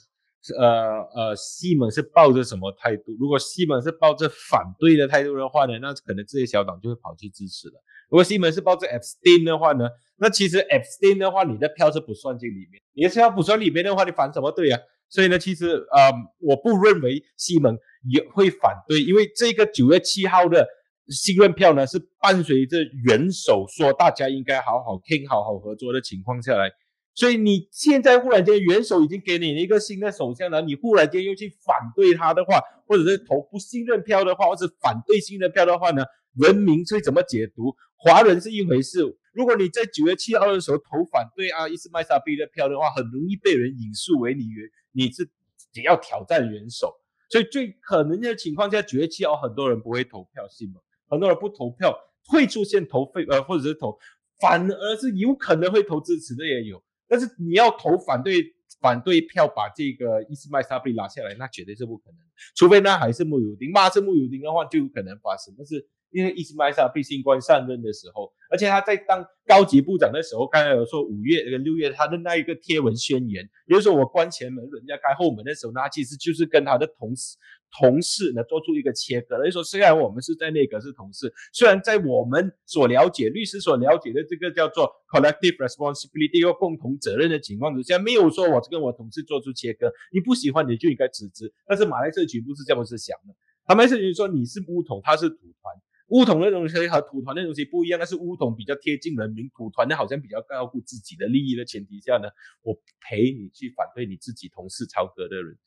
[0.57, 3.15] 呃呃，西蒙是抱着什么态度？
[3.19, 7.73] 如果西蒙是抱着反对的态度的话呢，那可能这些小党就会跑去支持了。
[8.09, 12.81] 如果西蒙是抱着 abstain 的话呢，那其实 abstain 的话，你的票是不算进里面。
[12.93, 14.79] 你的票不算里面的话，你反什么对啊？
[15.09, 17.77] 所以呢，其实呃，我不认为西蒙
[18.09, 20.65] 也会反对，因为这个九月七号的
[21.09, 26.71] 信任票呢，是伴随着元首说大家应该好好听、好好合作的情况下来。
[27.17, 36.05] 所以你现在忽然间元首已经给你一个新的首相了，你忽然间又去反对他的话，或者是投不信任票的话，或者反对信任票的话呢？
[36.35, 37.75] 人民会怎么解读？
[37.95, 38.99] 华人是一回事。
[39.33, 44.43] 如果你在九月七号的时候投反对啊伊斯麦沙比的票的话，很容易被人引述为你
[44.91, 45.27] 你是
[45.73, 46.93] 你要挑战元首。
[47.31, 50.75] 所以最可能的情况下，九月七号很多人不会投票，信吗？
[51.09, 51.97] 很多人不投票，
[52.27, 53.97] 会出现投废呃，或者是投，
[54.39, 56.83] 反而是有可能会投支持的也有。
[57.07, 58.43] 但是你要投反对
[58.81, 62.19] 反对票，把这个伊斯麦沙比拉下来，那绝对是不可能。
[62.55, 65.53] 除非那还是穆尤丁，骂是穆尤丁的话，就有可能发生。
[65.57, 65.87] 但是。
[66.11, 77.37] 因为伊斯麦沙被新官上任的时候，而且他在当高级部长的时候，刚才有说五月跟六月他的那一个贴文宣言，也就是说我关前门，人家开后门的时候，他其实就是跟他的同事
[77.77, 79.43] 同事呢做出一个切割。
[79.43, 91.53] 就说虽然我们是在内阁是同事，虽然在我们所了解律师所了解的这个叫做 collective responsibility 或共同责任的情况之下，没有说我跟我同事做出切割，你不喜欢你就应该辞职。
[91.67, 93.35] 但是马来西亚局不是这么是想的，
[93.75, 95.75] 马来西亚局说你是乌统，他是土团。
[96.07, 102.29] 乌统那东西和土团那东西不一样，但是乌统比较贴近人民，土团呢好像比较照顾自己的利益的前提下呢，
[102.61, 105.57] 我陪你去反对你自己同事超哥的人，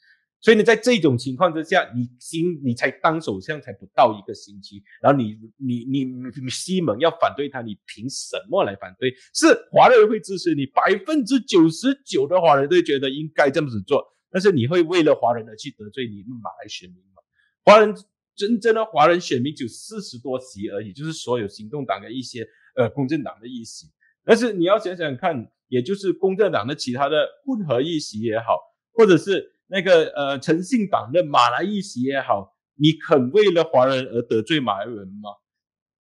[0.40, 9.12] 所以呢，在这种情况之下，你新你才当首相才不到一个星期，然后你你你你西蒙要反对他，你凭什么来反对？
[9.34, 17.20] 是华人会支持你，百分之九十九的华人都觉得应该这么子做，但是你会为了华人而去得罪你们马来选民吗？
[17.62, 17.94] 华人。
[18.40, 23.86] 真正的华人选民就四十多席而已，就是所有行动党的一些呃公正党的议席。
[24.24, 28.56] 但是你要想想看，也就是公正党的其他的混合议席也好，
[28.94, 35.28] 或者是那个呃诚信党的马来议席也好，你肯为了华人而得罪马来人吗？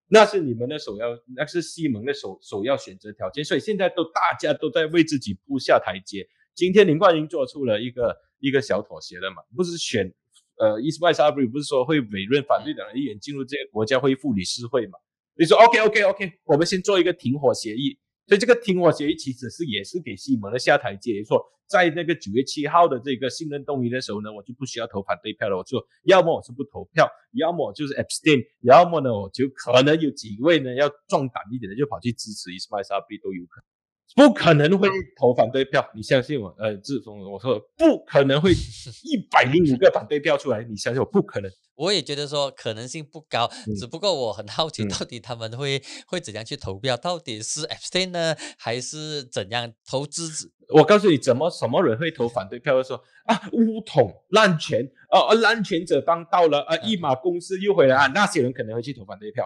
[0.08, 3.44] 那是你们的首要，那是西蒙的首首要选择条件。
[3.44, 6.26] 所以现在都大家都在为自己铺下台阶。
[6.56, 9.44] 今天林冠英做出了一个一个小妥协了嘛？
[9.58, 10.14] 不是选。
[10.60, 15.00] 呃，伊斯麦沙布里不是说会委任反对党的议员进入这个国家恢复理事会嘛？
[15.36, 17.98] 你说 OK OK OK，我们先做一个停火协议。
[18.28, 25.58] 所以这个停火协议其实是也是给西蒙的下台阶，说在那个九月七号的这个信任动议的时候呢，我就不需要投反对票了。
[25.58, 33.79] 我就要么我是不投票，要么就是 abstain，要么呢我就可能有几位呢要壮胆一点的就跑去支持伊斯麦沙布里都有可能。
[34.16, 36.54] 不可能会投反对票，你相信我。
[36.58, 38.52] 呃，志峰，我说不可能会
[39.06, 41.50] 一百零五个反对票出来，你相信我，不可能。
[41.76, 43.50] 我也觉得说可能性不高，
[43.80, 46.98] 只不过我很好奇，到底他们会会怎样去投票？
[46.98, 50.52] 到底是 abstain 呢，还是怎样投支持？
[50.74, 52.74] 我告诉你，怎么什么人会投反对票？
[52.74, 59.46] 就说啊，乌统滥权，呃，滥权者当道了，啊，一马公司又回来啊，那些人可能会去投反对票。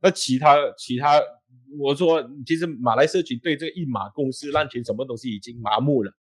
[0.00, 1.20] 那其他其他。
[1.78, 6.12] 我说，其实马来社群对这个一马公司滥权什么东西已经麻木了，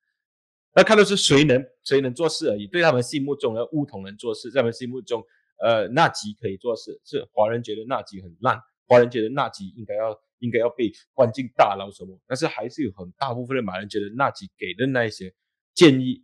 [0.76, 2.68] 那看到是谁能谁能做事而已。
[2.68, 5.24] 对他们心目中的乌统能做事，在他们心目中，
[5.64, 12.20] 呃，纳吉可以做事，是华人觉得纳吉很烂，华人觉得纳吉应该要应该要被关进大牢什么。
[12.28, 15.34] 但是还是有很大部分的马来人觉得纳吉给的那一些
[15.74, 16.24] 建议，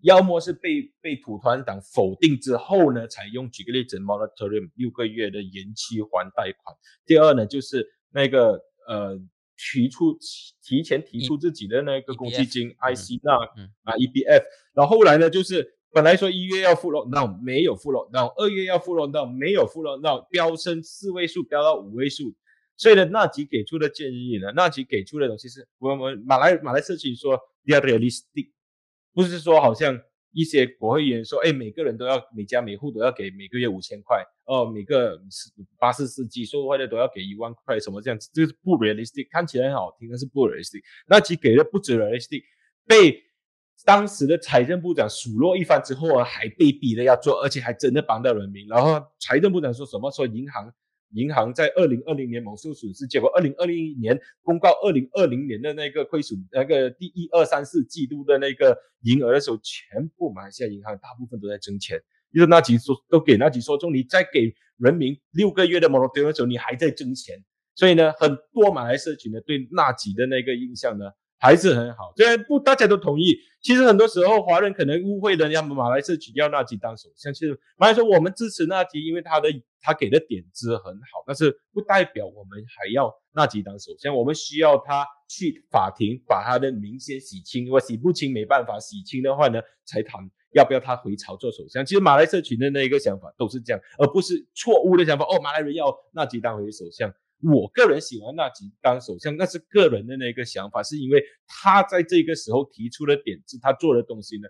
[0.00, 6.76] 要么是被被土团党否定之后呢，采用举个例子，moratorium 六个月的延期还贷款。
[7.06, 8.60] 第二呢，就是那个。
[8.88, 9.20] 呃，
[9.56, 10.18] 提出
[10.62, 13.34] 提前提出自己的那个公积金，IC 那
[13.84, 14.42] 啊 EBF，
[14.74, 22.34] 然后后来呢，就是本来说一月要付了，那没有付了，那二月要付了，那没有付了，那飙升四位数，飙到五位数，
[22.76, 28.50] 所以呢，纳吉给出的建议呢，纳吉给出的东西是，我们马来马来社区说 realistic，
[29.12, 30.00] 不是说好像。
[30.32, 35.20] 一些国会议员说：“哎，每个人都要每家每户都要给每个月五千块哦，每个
[35.78, 38.30] 八四四 G 收获的都要给一万块，什么这样子？
[38.32, 40.82] 这是不 realistic，看起来很好听，但是不 realistic。
[41.06, 42.42] 那其给的不止 realistic，
[42.86, 43.22] 被
[43.84, 48.66] 当时的财政部长数落一番之后啊，还被逼的要做，而且还真的帮到人民。
[48.68, 50.10] 然后财政部长说什么？
[50.10, 50.72] 说银行。”
[51.14, 62.00] 银行在二零二零年猛受损失，结果二零二零年公告二零二零年的那个亏损，那个第一二三四季度的那个营额的时候，全部马来西亚银行大部分都在挣钱，
[62.32, 67.36] 因为那几说都给那几说中，你再给人民六个月的 m o r a 的时候，你还在挣钱，
[67.74, 71.04] 所以呢，很多马来社群呢对那几的那个印象呢。
[71.42, 73.36] 还是很好，虽然不大家都同意。
[73.60, 77.34] 其实很多时候华人可能误会了，要么马来社群要纳吉当首相。
[77.34, 79.48] 其实马来说我们支持纳吉，因为他的
[79.80, 84.14] 他给的点子很好，但是不代表我们还要纳吉当首相。
[84.16, 90.20] 我们需要他去法庭把他的名先洗清，如果洗不清没办法洗清的话呢，才谈
[90.54, 91.84] 要不要他回朝做首相。
[91.84, 95.24] 其实马来社群的那一个想法都是这样，而不是错误的想法。
[95.24, 97.12] 哦，马来人要纳吉当回首相。
[97.42, 104.48] 我个人喜欢纳吉当首相，那是个人的那个想法，是因为他在这个时候提出的点子，他做的东西呢，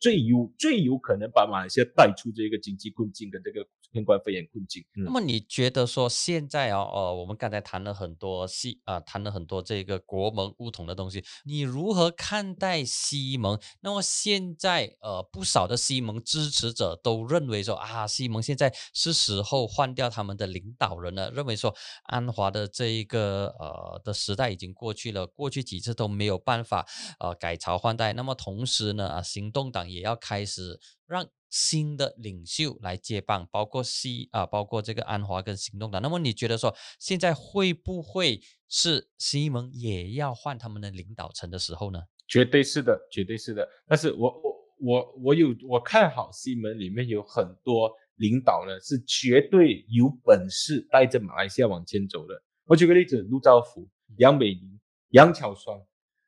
[0.00, 4.84] 最有最有可能把马来西亚带出这个经济困境的这个新冠肺炎困境。
[4.94, 13.60] 那么你觉得说现在哦，呃，我们刚才谈了很多西啊，谈了很多这个国盟不同的东西，你如何看待西盟？
[13.80, 21.74] 那么现在呃，不少的西盟支持者都认为说啊，西盟现在是时候换掉他们的领导人了，认为说
[22.04, 26.86] 安华的这一个呃的时代已经过去了，过去几次都没有办法
[27.18, 28.12] 呃改朝换代。
[28.14, 30.78] 那么同时呢，啊，行动党也要开始
[31.12, 31.28] 让。
[31.54, 36.00] 新的领袖来接棒，包括西啊，包括这个安华跟行动党。
[36.00, 38.40] 那么你觉得说，现在会不会
[38.70, 42.00] 是西蒙也要换他们的领导层的时候呢？
[42.26, 43.68] 绝对是的，绝对是的。
[43.86, 52.42] 但是我我我我有我看好西蒙里面有很多领导呢，是绝对有本事带着马来西亚往前走的。
[52.64, 53.86] 我举个例子，陆兆福、
[54.16, 55.78] 杨美玲、杨巧双，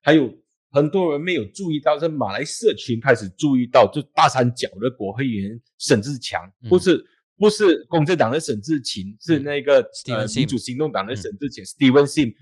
[0.02, 0.30] 还有。
[0.74, 7.00] 很多人没有注意到，是马来社群开始注意到，就大三角的国会议员沈志强，不是
[7.36, 12.34] 不是公正党的沈志勤，是那个呃民主行动党的沈志勤，Steven Sim，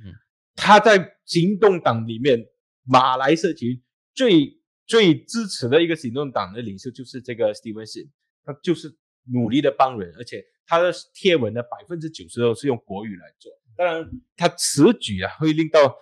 [0.57, 2.43] 他在行动党里面，
[2.85, 3.78] 马来社群
[4.14, 8.09] 最最支持的一个行动党的领袖就是这个 Steven Sim，
[8.45, 8.97] 他就是
[9.30, 15.95] 努力的帮人，而且他的贴文呢百分之九十都是用国语来做，当然他此举啊会令到。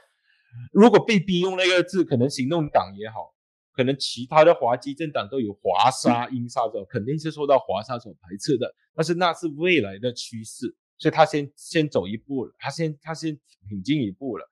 [0.73, 3.35] 如果被逼用那个字，可能行动党也好，
[3.73, 8.75] 可能其他的华基政党都有华沙、英沙的，肯定是受到华沙所排斥的。
[8.95, 13.39] 但是那是未来的趋势，所以他先先走一步了，他先他先
[13.69, 14.47] 挺进一步了。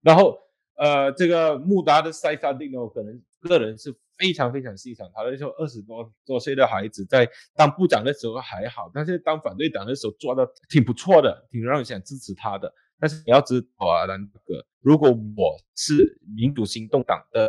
[0.00, 0.38] 然后
[0.76, 12.72] 呃，这个穆达的塞萨丁呢，可能个人是非常非常欣赏他的，说二十多多岁的孩子在当部长的时候还好，但是当反对党的时候做的挺不错的，挺让人想支持他的。
[13.04, 17.46] 但是你要知道啊，兰哥，如果我是民主行动党的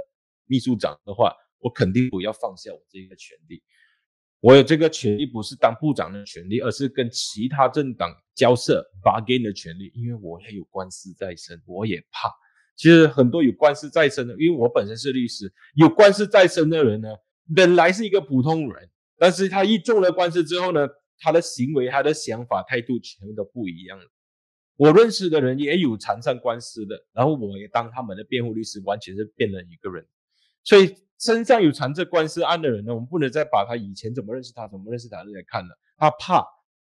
[0.47, 3.63] 秘书长的话，我肯定不要放下我这个权利。
[4.41, 9.93] 我有这个权利，不是当部长的权利，而是跟其他政党交涉 bargain 的权利。
[9.95, 12.29] 因为我也有官司在身，我也怕。
[12.75, 17.07] 其实很多有官司在身的，因为我本身是律师，有官司在身的人呢，
[17.55, 20.85] 本来是一个普通人，但是他一中了官司之后呢，
[21.19, 24.03] 他的行为、他的想法、态度全部都不一样了。
[24.77, 30.05] 我认识的人也有缠上官司的，然后我也当他们的辩护律师，完全是变了一个人。
[30.63, 35.77] 所以身上有缠着官司案的人呢，我们不能再把他以前怎么认识他、怎么认识他的来看了。
[35.97, 36.45] 他怕，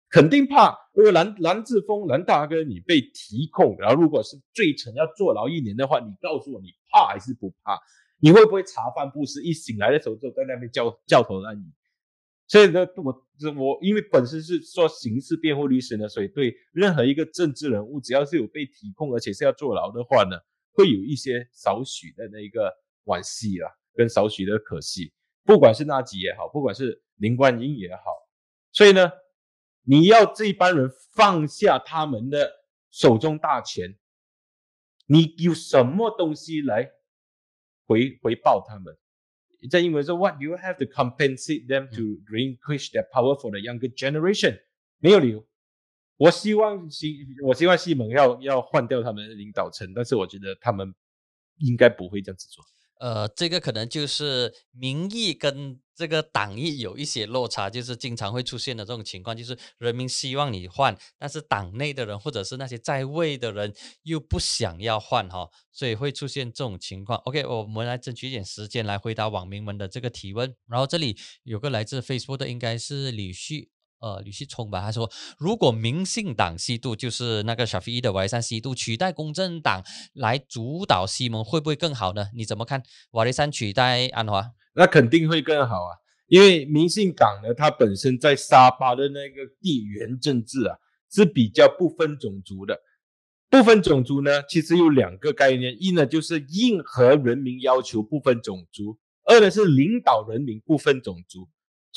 [0.09, 0.77] 肯定怕。
[0.93, 7.79] 如果蓝蓝志峰、蓝大哥你被提控，然后如果是罪成要坐牢一年的话，你告诉我，你怕还是不怕？
[8.19, 9.41] 你会不会茶饭不思？
[9.41, 11.55] 一醒来的时候就在那边叫叫头烂？
[12.49, 13.25] 所以呢，我
[13.55, 20.35] 我因为本身是做刑事辩护律师呢，所以对任何一个政治人物，只要是有被提控，而且是要坐牢的话呢，
[20.71, 22.73] 会有一些少许的那个
[23.05, 25.13] 惋惜啦，跟少许的可惜。
[25.43, 28.01] 不管是纳吉也好，不管是林冠英也好，
[28.71, 29.11] 所以呢，
[29.83, 32.51] 你要这帮人放下他们的
[32.89, 33.95] 手中大权，
[35.05, 36.89] 你有什么东西来
[37.85, 38.97] 回回报他们？
[39.69, 44.59] 在英文说，What do you have to compensate them to relinquish their power for the younger generation？
[44.99, 45.45] 没有理由。
[46.17, 50.93] 我希望西，我希望西蒙要要换掉他们的领导层，但是我觉得他们
[51.57, 52.63] 应该不会这样子做。
[52.99, 63.73] 呃，这个可能就是民意跟这个党意有一些落差，就是经常会出现的这种情况，就是人民希望你换，但是党内的人或者是那些在位的人
[64.03, 67.17] 又不想要换哈，所以会出现这种情况。
[67.19, 70.55] OK，我们来争取一点时间来回答网民们的这个提问。
[70.67, 73.69] 然后这里有个来自 Facebook 的，应该是李旭。
[73.99, 79.83] 呃，吕锡聪吧，他说，如果民进党西渡，就是那个小飞的瓦雷山西渡取代公正党
[80.13, 82.27] 来主导西蒙，会不会更好呢？
[82.33, 82.81] 你怎么看？
[83.11, 85.97] 瓦雷山取代安华，那肯定会更好啊，
[86.27, 90.77] 因为民进党呢，它本身在沙巴的那个地缘政治啊，
[91.11, 92.79] 是比较不分种族的。
[93.49, 101.49] 不分种族呢，其实有两个概念，一呢就是应和人民要求不分种族，二呢是领导人民不分种族。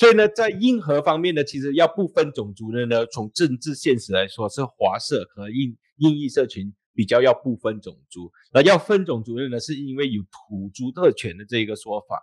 [0.03, 8.29] 所以呢，在硬核方面呢，其实要不分种族的呢，从政治现实来说，是华社和印印裔社群比较要不分种族。
[8.53, 12.21] 那要分种族的呢，是因为有土著特权的这个说法。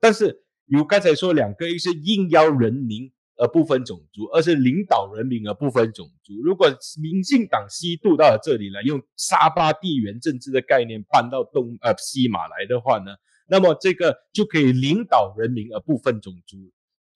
[0.00, 6.32] 但是有刚才说两个，一是应邀人民而不分种族，二是领导人民而不分种族。
[6.42, 6.68] 如果
[7.02, 13.14] 民进党西渡到了这里来，用沙巴地缘政治的概念搬到东呃西马来的话呢，
[13.46, 16.56] 那么这个就可以领导人民而不分种族。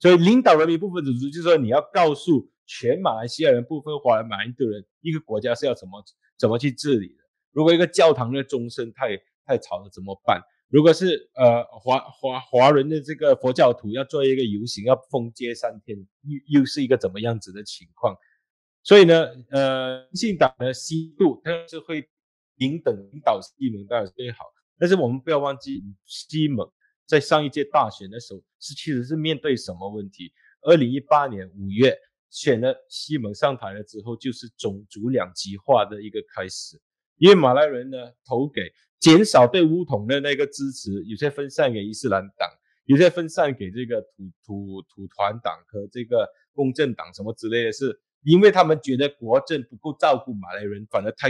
[0.05, 6.05] 所以领导人民不分种族，就是说你要告诉全马来西亚人部分华人、马来人，一个国家是要怎么
[6.39, 7.25] 怎么去治理的？
[7.53, 10.43] 如果一个教堂的钟声太太吵了怎么办？
[10.69, 18.15] 如果是呃华华华人的这个佛教徒要做一个游行，要封街三天，又又是一个怎么样子的情况？
[18.83, 22.07] 所以呢，呃，民进党的西度，它是会
[22.59, 24.45] 平等领导西蒙当然是最好，
[24.79, 26.71] 但是我们不要忘记西蒙
[27.07, 30.33] 在上一届大选的时候是其实是面对什么问题？
[30.63, 31.97] 二零一八年五月
[32.31, 36.81] 选了西蒙上台了之后，就是种族两极化的一个开始，
[37.19, 38.73] 因为马来人呢投给。
[39.01, 42.49] 减少对乌统的那个支持，有些分散给伊斯兰党，
[42.87, 51.29] 有些分散给这个土土土团党和这个公正党什么之类的，是因为他们觉得国政不够照顾马来人，反而太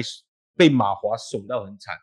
[0.55, 1.97] 被马华损到很惨。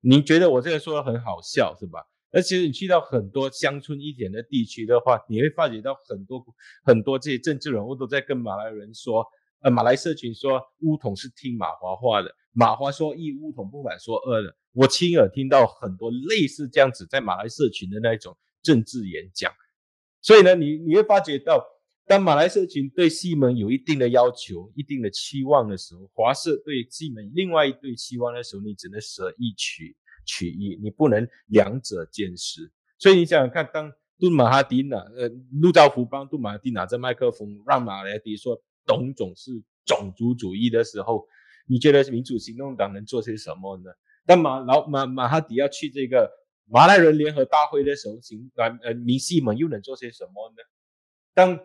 [0.00, 2.06] 你觉得我这个说的很好笑是吧？
[2.30, 6.44] 而且你去到很多乡村一点的地区的话，你会发觉到很多
[6.84, 9.24] 很多这些政治人物都在跟马来人说，
[9.60, 14.54] 呃，马来社群说乌统是听马华话的，马华说一，乌统不敢说二的。
[14.72, 19.52] 我亲耳听到很多类似这样子在马来社群的那一种政治演讲，
[20.20, 21.64] 所以呢，你你会发觉到，
[22.06, 29.96] 当马来社群对西门有一定的要求、一定的期望的时候，华社对西门另外一对期望的时候，你只能舍一取
[30.28, 32.70] 取一，你不能两者兼施。
[32.98, 35.28] 所以你想想看，当杜马哈迪拿呃
[35.60, 39.50] 陆兆福帮杜马哈迪拿着麦克风，让马来迪说董总是
[39.86, 41.26] 种族主义的时候，
[41.66, 43.90] 你觉得民主行动党能做些什么呢？
[44.26, 46.30] 当马老马马哈迪要去这个
[46.66, 50.56] 马来人联合大会的时候，行呃呃，明西们又能做些什么呢？
[51.32, 51.58] 当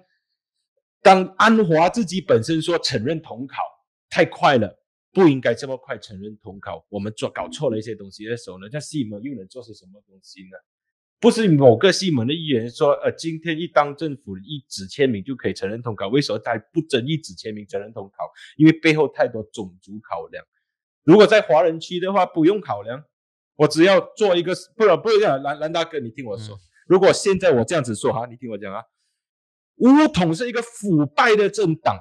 [1.01, 3.57] 当安华自己本身说承认统考
[4.09, 4.79] 太快了，
[5.13, 10.57] 不应该这么快承认统考，我们做搞错了一些东西的时候呢，那西门又能做些什么东西呢？
[11.19, 18.29] 不是某个西门的议员说，呃，今天一当政府一纸签名就可以承认统考，为什么他不争一纸签名承认统考？
[18.57, 20.43] 因为背后太多种族考量。
[21.03, 23.05] 如果在华人区的话，不用考量，
[23.55, 26.57] 我只要做一个，不不不，蓝蓝大哥，你听我说，
[26.87, 28.83] 如果现在我这样子说哈，你听我讲啊，
[29.77, 31.97] 乌统是一个腐败的政党，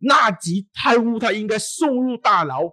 [0.00, 2.68] 纳吉太乌他应该送入大牢，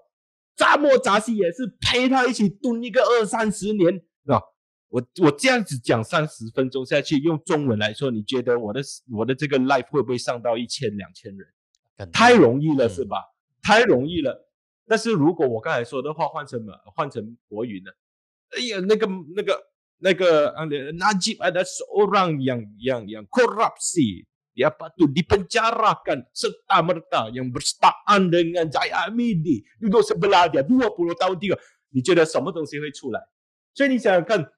[0.56, 4.42] 扎莫扎西也是陪他一起蹲一个二三十年，是吧？
[4.90, 12.10] 我我这样子讲三十分钟下去，用中文来说，你觉得我的我的这个 life 会不会上到一千两千人？
[12.12, 13.18] 太容易了是吧？
[13.62, 14.48] 太容易了。
[14.88, 17.92] 但是如果我刚才说的话换成马换成国语呢？
[18.56, 19.06] 哎呀，那个
[19.36, 19.62] 那个
[19.98, 24.26] 那个啊，Najib ada seorang yang yang yang korupsi
[24.58, 31.38] dia patut dipenjarakan serta merta yang berstaan dengan Jaya Amidi duduk sebelah dia 20 tahun
[31.38, 31.62] tiga，
[31.94, 33.22] 你觉得什么东西会出来？
[33.78, 34.50] 所以你想想看。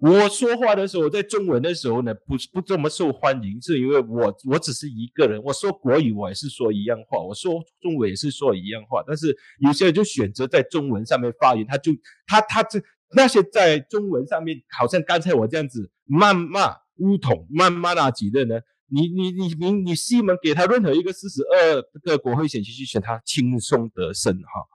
[0.00, 5.42] 我说话的时候，在中文的时候呢，不不这么受欢迎，是因为我我只是一个人。
[5.42, 9.02] 我说国语，我也是说一样话；我说中文也是说一样话。
[9.04, 11.90] 但是有些人就选择在中文上面发言，他就
[12.28, 12.80] 他他这
[13.10, 18.60] 那些在中文上面，好像刚才我这样子谩骂乌统、谩骂那几的呢？
[18.88, 24.66] 你你你你你西门给他任何一个四十二个国会选区去选，他轻松得胜哈，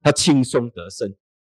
[0.00, 1.14] 他轻松得胜，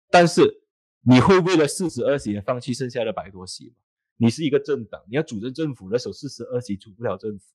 [0.09, 0.61] 但是。
[1.07, 3.76] 你会为了四十二席而放弃剩下的百多席吗？
[4.18, 7.45] 你是一个政党，你要组织政府的时候，四十二席组不了政府。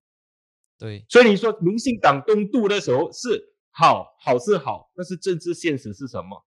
[0.78, 6.46] 对，所以你说民进党东渡的时候是好，好是好，但是政治现实是什么？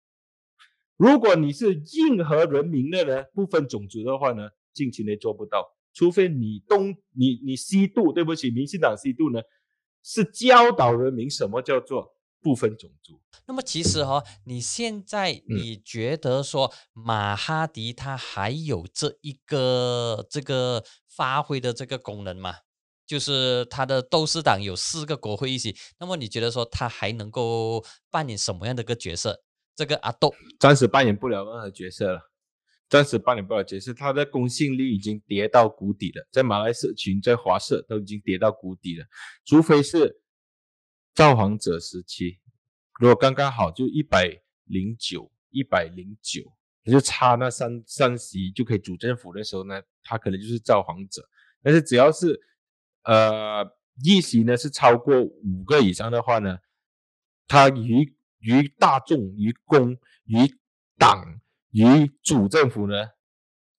[0.96, 9.40] 如果你是硬和人民的呢，不分种族的话呢，近期内做不到，除非你东你你西渡，对不起，民进党西渡呢，
[10.02, 12.14] 是教导人民什么叫做。
[12.44, 13.20] 不分种族。
[13.46, 22.52] 那么其实哈，你现在你觉得说马哈迪他还有这一个这个发挥的这个功能吗？
[23.06, 29.44] 就是他的斗士党有四个国会议席，那么你觉得说他还能够扮演什么样的一个角色？
[29.76, 32.31] 这个阿斗暂时扮演不了任何角色了，
[32.92, 39.06] 暂时帮你不了角色，他的公信力已经跌到谷底了，在马来社群、在华社都已经跌到谷底了，
[39.44, 40.20] 除非是。
[41.14, 42.38] 造访者时期，
[42.98, 46.40] 如果刚刚好就一百零九，一百零九，
[46.84, 51.22] 也就差那三三席就可以主政府的时候呢，他可能就是造访者。
[51.62, 52.40] 但是只要是
[53.04, 53.62] 呃
[54.02, 56.56] 议席呢是超过五个以上的话呢，
[57.46, 59.92] 他于于大众、于公、
[60.24, 60.50] 于
[60.96, 61.41] 党、
[61.72, 62.94] 于主政府呢，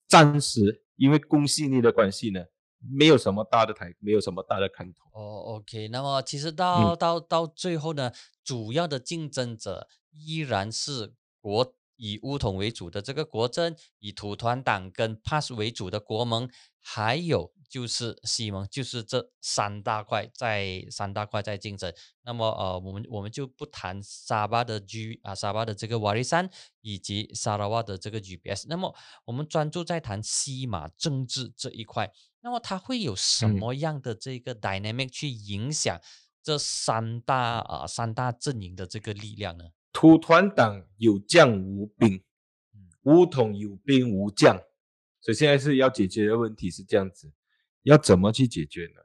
[0.08, 2.46] 暂时因为公信力的关系呢。
[2.92, 5.10] 没有什么大的台，没有什么大的看头。
[5.14, 8.12] 哦，OK，那么其实到到到最后呢，
[8.44, 21.94] 主要的竞争者依然是国以乌统为主的这个国政，以土团党跟 PAS 为主的国盟，还有就是西盟，就是这三大块在三大块在竞争。
[22.24, 26.50] 那么呃，我们我们就不谈沙巴的 G 啊，沙巴的这个瓦利山
[26.82, 28.68] 以及沙拉瓦的这个 GPS。
[28.68, 32.12] 那么我们专注在谈西马政治这一块。
[32.42, 35.98] 那么它会有什么样的这个 dynamic 去影响
[36.44, 39.70] 这三大啊三大阵营的这个力量呢？
[39.94, 42.22] 土团党有将无兵，
[43.04, 44.58] 乌统有兵无将，
[45.22, 47.32] 所以现在是要解决的问题是这样子，
[47.84, 49.02] 要怎么去解决呢？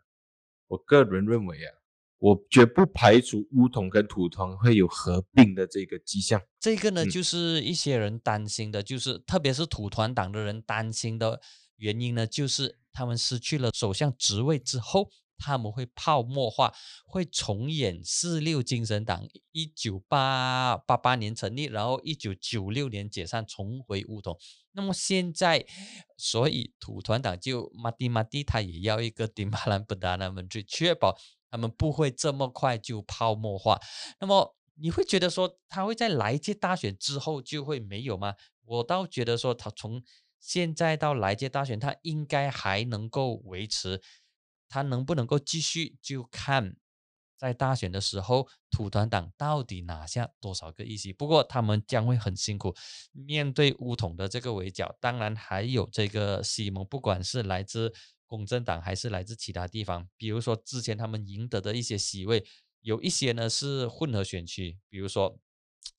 [0.68, 1.74] 我个人认为啊，
[2.18, 6.42] 我绝不排除乌统跟土团会有合并的这个迹象。
[6.58, 11.40] 这个呢，就是一些人担心的，就是特别是土团党的人担心的
[11.76, 15.10] 原因呢，就是他们失去了首相职位之后。
[15.38, 16.74] 他们会泡沫化，
[17.06, 24.36] 会重演四六精神党一九八八八年成立，然后一九九六年解散，重回乌统。
[24.72, 25.64] 那么现在，
[26.16, 31.16] 所以土团党就马蒂马蒂，他也要一个丁巴兰布达那们去确保
[31.50, 33.80] 他们不会这么快就泡沫化。
[34.20, 38.34] 那么你会觉得说，他会在来届大选之后就会没有吗？
[38.64, 40.02] 我倒觉得说，他从
[40.38, 44.00] 现在到来届大选，他应该还能够维持。
[44.68, 46.76] 他能不能够继续，就看
[47.36, 51.12] 在大选的时候，土团党到底拿下多少个议席。
[51.12, 52.74] 不过他们将会很辛苦，
[53.12, 54.96] 面对乌统的这个围剿。
[55.00, 57.92] 当然还有这个西蒙，不管是来自
[58.26, 62.44] 公正党还是来自其他地方，比如说之前他们赢得的一些席位，
[62.80, 65.38] 有一些呢是混合选区，比如说。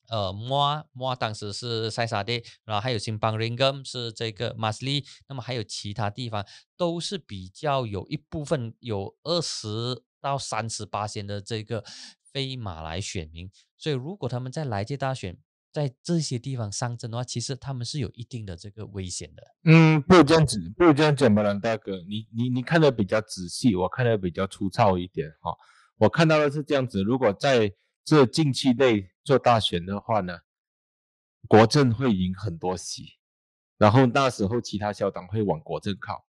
[0.10, 11.84] 呃，摩摩当时是塞萨蒂，然后还有新邦林根是这个马斯利，那么还有其他地方都是比较有一部分有二十到三十八线的这个
[12.32, 15.38] 非马来选民，所以如果他们在来届大选
[15.72, 19.44] 在这些地方上阵的话，其实他们是有一定的这个危险的。
[19.66, 25.56] 嗯，不这样子，不这样讲吧，蓝大哥，你你你看的比较仔细，我看的比较粗糙一点哈。
[25.98, 27.72] 我看到的是这样子，如果在
[28.10, 30.39] 这近期内做大选的话呢，
[31.47, 33.20] 国政会赢很多席，
[33.78, 36.26] 然后那时候其他小党会往国政靠。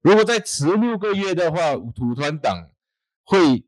[0.00, 2.68] 如果再迟六个月的话，土团党
[3.22, 3.64] 会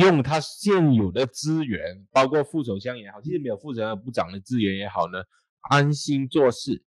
[0.00, 5.22] 用他现有的资源，包括副首相也好，其实没有副首相部长的资源也好呢，
[5.70, 6.84] 安心做事。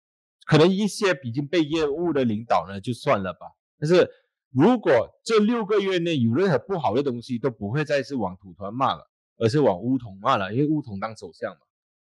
[0.47, 3.47] 可能一些已经被厌恶的领导呢，就算了吧。
[3.79, 4.11] 但是
[4.51, 9.12] 如果这六个月内有任何不好的东西，都不会再是往土团骂了。
[9.43, 11.59] 而是往乌统骂了，因为乌统当首相嘛。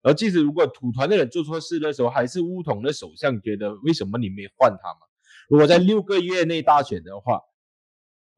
[0.00, 5.00] 而即使如果土团的人做错事的时候，还是乌统的首相觉得为什么你没换他嘛？
[5.50, 7.40] 如果在六个月内大选的话，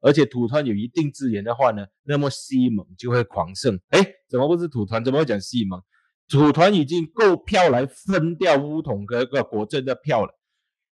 [0.01, 3.79] 而且土团有一定资源的话呢，那么西蒙就会狂胜。
[3.89, 5.05] 哎，怎么不是土团？
[5.05, 5.81] 怎么会讲西蒙？
[6.27, 10.37] 土团已经够票来分掉乌统跟个国政的票了。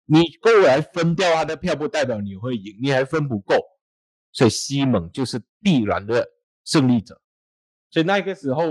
[0.06, 3.56] 你够来分掉他的票，不代表你会赢，你还分不够。
[4.32, 6.28] 所以西蒙就是必然的
[6.66, 7.22] 胜利者。
[7.96, 8.62] 所以那个时候，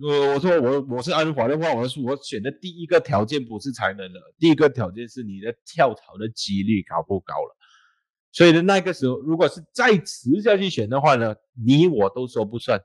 [0.00, 7.54] 呃，我说我我是安华的话，我说我选的第一个条件不是才能的，第一个条件是你的跳槽的几率高不高了。
[8.30, 12.80] 所以呢，那个时候如果是再迟下去选的话呢，你我都说不算。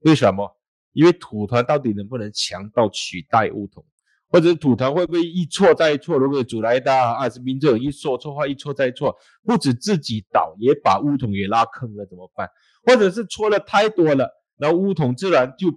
[0.00, 0.54] 为什么？
[0.92, 3.82] 因为土团到底能不能强到取代乌统，
[4.28, 6.18] 或者土团会不会一错再错？
[6.18, 12.46] 如果祖来大二十民这种一说错话，一错再错，不止自己倒，也把乌统也拉坑了，怎么办？
[12.84, 14.28] 或者是错了太多了？
[14.62, 15.68] 那乌统自然就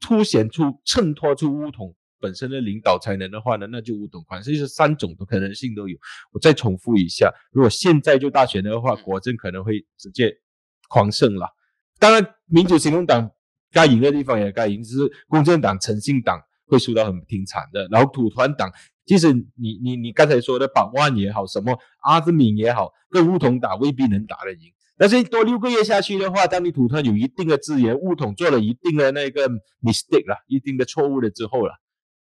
[0.00, 5.98] 凸显出、衬托出乌统本身的领导才能的话呢，那就乌统款，所以是三种的可能性都有。
[6.32, 10.34] 我再重复一下，如果现在就大选的话，国政可能会直接
[10.88, 11.48] 狂胜了。
[11.98, 13.30] 当然，民主行动党
[13.70, 17.86] 该赢的地方也该赢，只是公正党、诚信党会输到很挺惨的。
[17.90, 18.72] 然后土团党，
[19.04, 24.72] 即使你你你刚才说的保万也好，什么阿兹敏也好，跟乌统打未必能打得赢。
[25.00, 29.48] 但是多六个月下去的话，当你土团有一定的资源，物统做了一定的那个
[29.80, 31.72] mistake 了，一定的错误了之后了，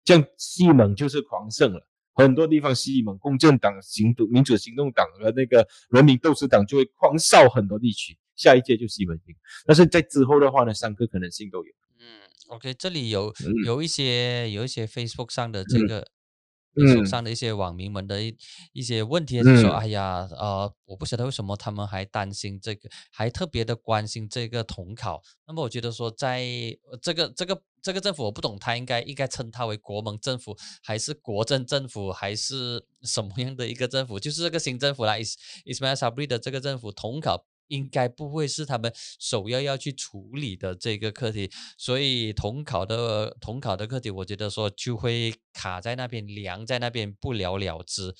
[0.03, 1.87] 这样西蒙就是狂胜了。
[2.13, 9.35] 很多地方西蒙共正党、行动民主行动党和那个人民斗士党就会狂扫很多地区，下一届就西蒙赢。
[9.65, 11.71] 但是在之后的话呢，三个可能性都有。
[12.01, 13.33] 嗯，OK，这里有
[13.65, 16.05] 有一些有一些 Facebook 上的这个。
[16.85, 18.35] 手上的一些网民们的一
[18.73, 25.21] 一些问题，就说：“哎呀，呃，我不晓得为什么他们还担心这个，还特别的关心这个统考。
[25.47, 26.45] 那么，我觉得说，在
[27.01, 34.19] 这个这个这个政府，我不懂他应该应该称他为国盟政府，还是国政政府，还是什么样的一个政府？
[34.19, 41.49] 就是这个新政府啦，Is Ismail Sabri 的这个政府统考应该不会是他们首要要去处理的这个课题。
[41.77, 48.13] 所以统考的统考的课题，我觉得说就会卡在那边，凉在那边，不了了之。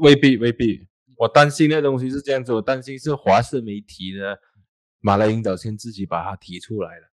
[0.00, 0.86] 未必，未必。
[1.18, 4.36] 我担心的东西是这样子，我担心是华视媒体呢，
[5.00, 7.10] 马来领导先自己把它提出来了。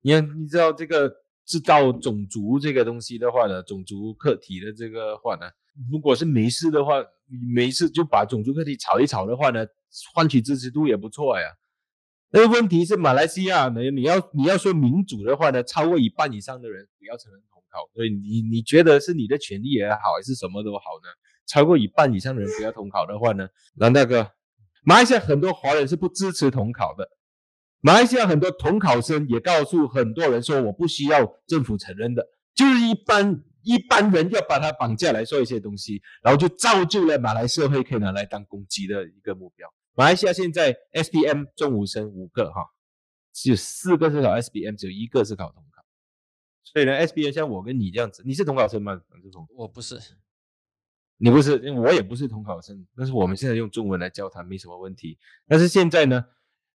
[0.00, 1.08] 你看，你知道这个
[1.44, 5.48] 制造种族这个东西的话呢，种族课题的这个话呢，
[5.88, 6.94] 如果是没事的话，
[7.54, 9.64] 没事就把种族课题炒一炒的话呢，
[10.14, 11.46] 换取支持度也不错呀。
[12.30, 21.08] 那个问题是马来西亚呢，你要你要说民主的话呢，超过一半以上的人不要承认统考，所以你你觉得是你的权利也好，还是什么都好呢？
[21.46, 24.30] 超过一半以上的人不要统考的话呢，那那个
[24.84, 27.08] 马来西亚很多华人是不支持统考的。
[27.80, 39.66] 马来西亚很多统考生也告诉很多人说，我不需要政府承认的，就是一般一般人要把他绑架来说一些东西，然后就造就了马来社会可以拿来当攻击的一个目标。
[39.98, 42.70] 马来西亚现在 S B M 中五生五个哈，
[43.32, 45.82] 只有四个是考 S B M，只有一个是考统考。
[46.62, 49.02] 所以呢，S B M 像我跟你这样子，你是统考生吗？
[49.56, 49.98] 我不是，
[51.16, 55.18] 你不是，我也不是统考生，但是我们现在用中文来交谈没什么问题。
[55.48, 56.24] 但是现在呢？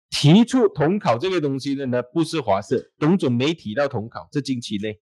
[0.08, 4.28] 提出统考这个东西的呢，不是华社，董总没提到统考。
[4.32, 4.98] 这近期内，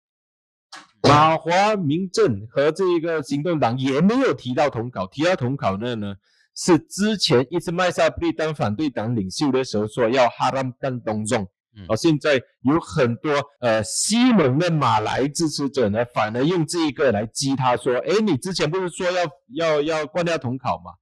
[1.04, 5.06] 马华、民政和这个行动党也没有提到统考。
[5.06, 6.16] 提到统考的呢，
[6.58, 11.48] 是之前伊斯麦沙布利当反对党领袖的时候说要哈拉干董总。
[11.88, 20.94] 而现在有很多呃西蒙的马来支持者呢，反而用这一个来激他说：“哎，你之前不是说要要要关掉统考吗？”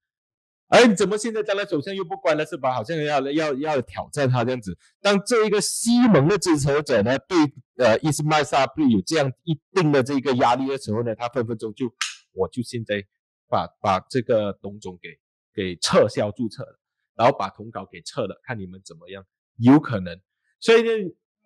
[0.68, 2.74] 哎，怎么现在当了首相又不关了是吧？
[2.74, 4.78] 好像要要要挑战他这样子。
[5.02, 7.38] 当这一个西蒙的支持者呢，对
[7.78, 11.86] 呃伊斯麦沙布有这样一定的这个压力的时候呢，他分分钟就
[12.34, 13.02] 我就现在
[13.48, 15.08] 把把这个董总给
[15.56, 16.80] 给撤销注册了，
[17.16, 19.26] 然后把统稿给撤了，看你们怎么样，
[19.58, 20.20] 有可能。
[20.60, 20.90] 所以呢。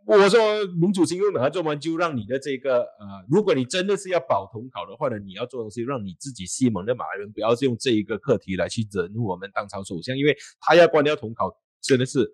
[0.05, 11.51] 我说民主行动党做完就让你的这个呃，如果你真的是要保统考的话呢，你要做东西，让你自己西蒙的马来人不要用这一个课题来去惹怒我们当朝首相，因为他要关掉统考，
[11.81, 12.25] 真的是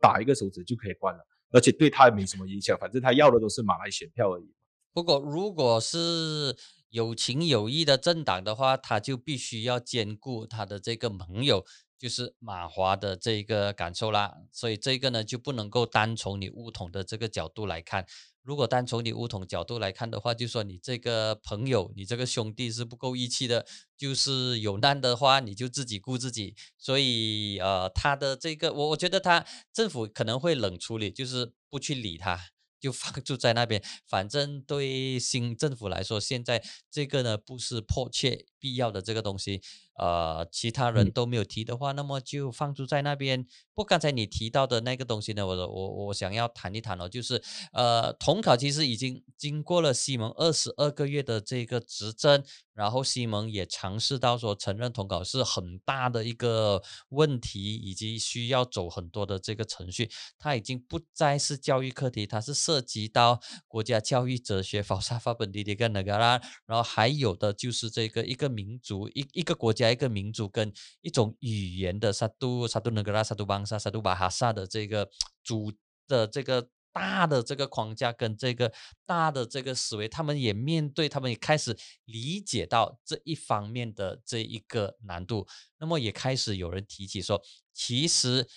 [0.00, 1.20] 打一个手指就可以关了，
[1.52, 4.52] 而且对他也没什么影响，反正他要的都是马来选票而已。
[4.92, 6.56] 不过如果是
[6.90, 11.64] 有情有义的政党的话，他就必须要兼顾他的这个盟友。
[11.98, 18.06] 就是马华的这个感受啦，所以这个呢就不能够单从你乌统的这个角度来看。
[18.42, 23.66] 如果单从你乌统角度来看的话，就说你这个朋友，你这个兄弟是不够义气的。
[23.98, 26.56] 就是有难的话，你就自己顾自己。
[26.78, 32.40] 所以呃，他的这个我我觉得他政府可能会冷处理，就是不去理他。
[32.80, 39.62] 就放住在那边，反正对新政府来说，现在这个呢不是迫切必要的这个东西。
[39.94, 43.46] 呃，其他人都没有提的话，那么就放住在那边。
[43.74, 52.42] 不，刚才你提到的那个东西呢，我我我想要谈一谈哦，就是呃，统考其实已经经过了西蒙二十二个月的这个执政，
[52.74, 60.10] 然后西蒙也尝试到说承认统考是很大的一个问题，以及需要走很多的这个程序。
[60.38, 69.79] 它已经不再是教育课题，它是涉及到国家教育哲学、法沙 法本地的一个那个啦，然后还有的就是这个一个民族一一个国家。
[69.88, 75.08] 一个民族跟一种语言的萨杜萨杜那格拉萨杜邦萨萨杜巴哈萨的这个
[75.44, 75.72] 主
[76.08, 78.72] 的这个大的这个框架跟这个
[79.06, 85.46] 大的这个思维，他们也面对，他们也开始理解到这一方面的这一个难度。
[85.78, 87.40] 那么也开始有人提起说，
[87.72, 88.48] 其实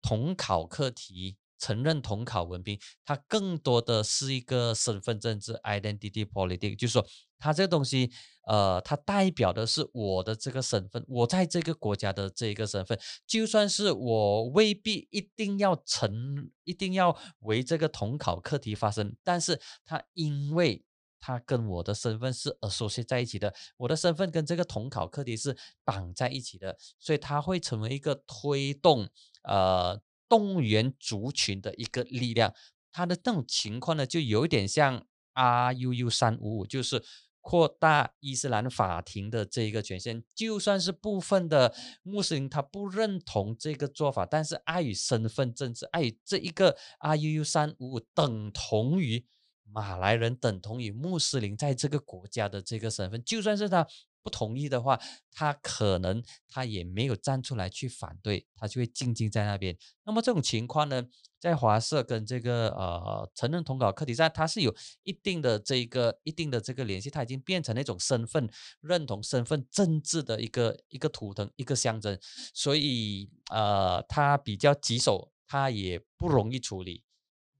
[0.00, 1.36] 统考课题。
[1.60, 7.04] 承认统考文凭，它更多的是一个身份政治 （identity politics），就是说，
[7.38, 8.10] 它这个东西，
[8.46, 20.84] 呃，它代表的是我的这个身份，我在这个国家的这一个身份，就算是我未必一定要成，一定要为这个统考课题发生，但是它因为
[21.20, 29.08] 它跟我的身份是 associate 在一起的，我的身份跟这个统考课题是绑在一起的，所以它会成为一个推动，
[29.42, 30.00] 呃。
[30.30, 32.52] 动员族群的一个力量，
[32.92, 37.02] 它的这种情况呢，就有点像 R U U 三五五，就是
[37.48, 40.22] 扩大伊斯兰法庭的这一个权限。
[40.34, 49.24] 就算是部分的穆斯林他不认同这个做法，但是碍于身份政治，碍于这一个 R U U 三五五等同于
[49.64, 53.86] 马来人，等同于穆斯林在这个国家的这个身份，就算是他。
[54.20, 55.00] 不同意的话，
[55.32, 59.74] 他可能他也没有站出来去反对，他就会静静在那边。
[60.04, 61.06] 那么这种情况呢，
[61.40, 64.74] 在华社跟这个呃成人统稿课题上，它是有
[65.04, 72.18] 一定的这个一定的这个联系，它已经变成那种身份认同、身份政治的一个一个图腾、一个象征，
[72.52, 77.04] 所以呃，它比较棘手，它也不容易处理。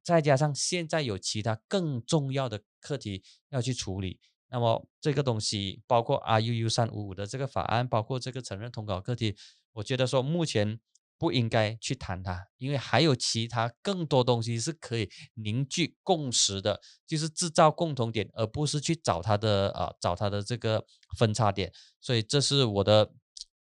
[0.03, 4.19] 再加上现在有其他更重要的课题要去处理，
[4.51, 9.37] 那么这个东西包括 R U U 三五五的这个法案，包括这个承认统稿课题，
[9.75, 10.81] 我觉得说目前。
[11.19, 20.87] 不应该去谈它，因为还有其他更多东西是可以凝聚共识的，就是制造共同点，而不是去找它的啊找它的这个
[21.19, 21.73] 分叉点。
[22.01, 23.13] 所以这是我的，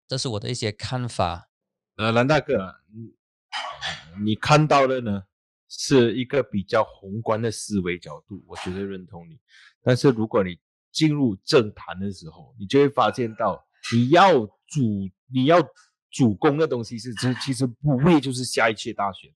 [0.06, 1.50] 这是我的一些看法。
[1.96, 5.24] 呃，蓝大哥，你你看到的呢
[5.68, 9.40] 是一个比较宏观的思维角度，我绝对认同你。
[9.82, 10.60] 但是如果你
[10.92, 15.58] 进入政坛的时候，你就会发现到你要主你要。
[16.12, 19.30] 主攻的东西是，其 其实不会就是下一届大选。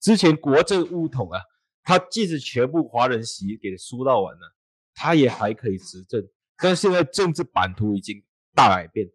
[0.00, 1.40] 之前国政乌统啊，
[1.84, 4.56] 他即使全部华人席给输到完了，
[4.94, 6.26] 他也还可以执政。
[6.56, 8.24] 但现在政治版图已经
[8.54, 9.10] 大改变，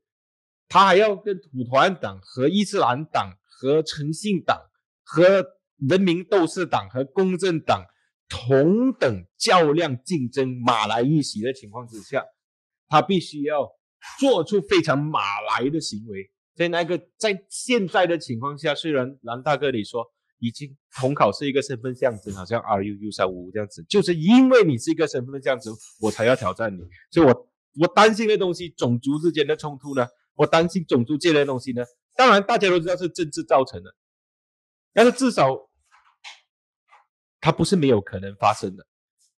[0.68, 4.61] 他还要跟土团党和伊斯兰党和诚信党
[5.03, 5.45] 和
[5.78, 7.86] 人民斗士党和公正党
[8.28, 12.24] 同等较量竞争马来一席的情况之下，
[12.89, 13.68] 他必须要
[14.20, 16.30] 做出非常马来的行为。
[16.58, 20.03] 在那个在现在的情况下，虽然蓝大哥你说
[20.39, 26.82] 已经统考是一个身份象征，好像 R U U 三五五这样子，就是因为你是一个身份象征，我才要挑战你。
[27.12, 27.49] 所以我
[27.80, 31.84] 我担心的东西，种族之间的冲突呢，我担心种族界的东西呢，
[32.16, 33.93] 当然大家都知道是政治造成的，
[34.93, 35.70] 但是至少
[37.39, 38.88] 它不是没有可能发生的。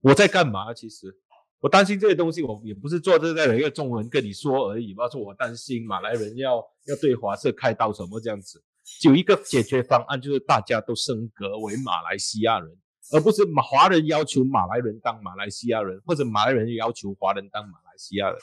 [0.02, 0.72] 我在干嘛？
[0.72, 1.18] 其实。
[1.60, 4.94] 我担心这些东西，我也不是坐这在一个中文跟你说而已。
[4.94, 8.64] 包括我担心马来人要要对华社开刀什么这样子，
[9.04, 12.72] 有一个解决方案，就是大家都升格为马来西亚人，
[13.12, 18.38] 而不是马华人要求马来人当马来西亚人，或者马来人要求华人当马来西亚人。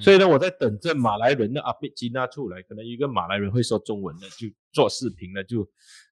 [0.00, 5.64] 所以呢，我在等着马来人的阿贝吉娜出来，可能一个马来人会说中文的，就做视频的，就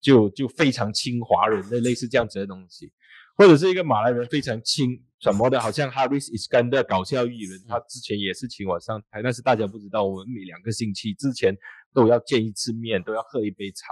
[0.01, 2.93] 就就非常亲华人的类似这样子的东西，
[3.37, 5.03] 或者是一个马来人非常亲。
[5.25, 11.57] 什么的，好像 Harris Iskander 搞笑艺人，他之前也是请我上台，但是大家不知道，我们每两个星期之前
[11.95, 13.87] 都要见一次面，都要喝一杯茶。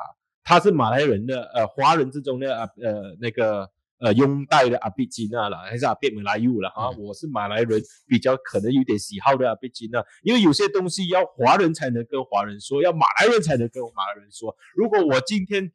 [0.45, 3.66] 他是马来人的，呃，华人之中的啊，呃，那个
[3.99, 6.91] 呃拥戴的阿比吉娜了，还是阿比马来尤了啊？
[6.99, 14.55] 我是马来人，比较可能有点喜好的阿比吉娜，因为有些东西要华人才能跟华人说，要马来人才能跟马来人说。
[14.74, 15.72] 如果我今天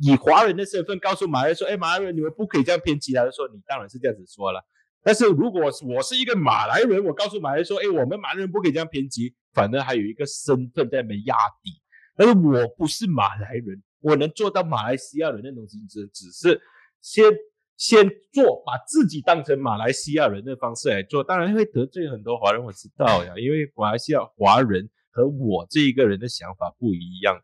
[0.00, 4.64] 以华人的身份告诉马来人说，哎，马来人你们不可以这样偏激，他就说你当然是这样子说了。
[5.02, 11.72] 但是如果我是一个马来人，我告诉马来人说：“哎，我们马来人不可以这样偏激，反而还有一个身份在那边压底。”
[12.16, 16.60] 但是我不是马来人，我能做到马来西亚人的东西，只只是
[17.00, 17.24] 先
[17.78, 21.24] 先做，把自己当成马来西亚人的方式来做。
[21.24, 27.40] 当然会得罪很多华人，我知道呀，因为马来西亚华人和我这一个人的想法不一样。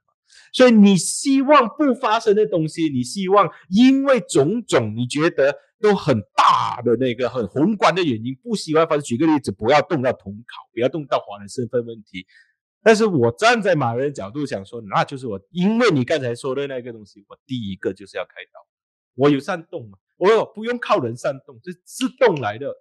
[0.53, 9.03] 所以你希望不发生的东西，你希望因为种种你觉得都很大的那个很宏观的原因，不喜欢发生。
[9.03, 12.27] 举个例子，不要动到统考，不要动到华人身份问题。
[12.83, 18.61] 但是我站在马人角度想说，那就是我因为你刚才说的那个东西，我第一个就是要开刀。
[19.15, 19.99] 我有煽动嘛？
[20.17, 22.75] 我不用靠人煽动，这自动来的。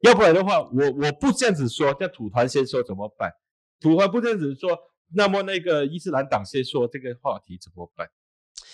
[0.00, 3.32] 要不然的话，我我不这样子说，叫土团先说怎么办？
[3.80, 4.78] 土团不这样子说。
[5.14, 8.08] 那么那个伊斯兰党先说这个话题怎么办？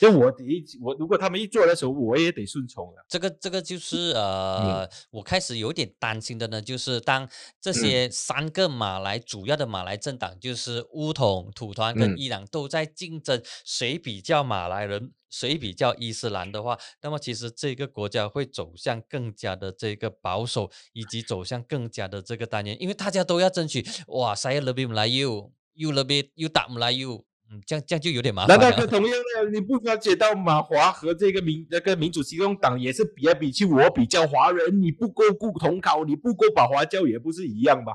[0.01, 3.05] 就我一我如果他们一做的时候，我也得顺从了。
[3.09, 7.29] 这个这个就是呃，我开始有点担心的呢，就是当
[7.61, 25.51] 这些三个马来主要的马来政党，就是乌统、土团跟伊朗都在竞争谁比较马来人，谁比较伊斯兰的话，那么其实这个国家会走向更加的这个保守，以及走向更加的这个单元，因为大家都要争取哇，saya lebih Melayu。
[25.75, 28.59] 又那边又打不来又，嗯，这样这样就有点麻烦。
[28.59, 29.51] 难道是同样的？
[29.51, 37.93] 你不了解到马华和这个民那个民主行动党也是比来比去，我比较华人，你不够顾同考，你不够把华教，也不是一样吗？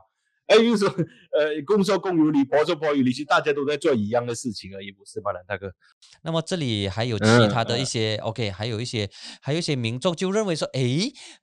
[0.47, 5.71] 哎，又说，呃，公说公有理，婆说婆有理，其实大家都在做一样的事情而已，不是吗，蓝大哥？
[6.23, 9.09] 那么这里还有其他的一些，OK，还有一些，
[9.41, 10.81] 还有一些民众就认为说，哎，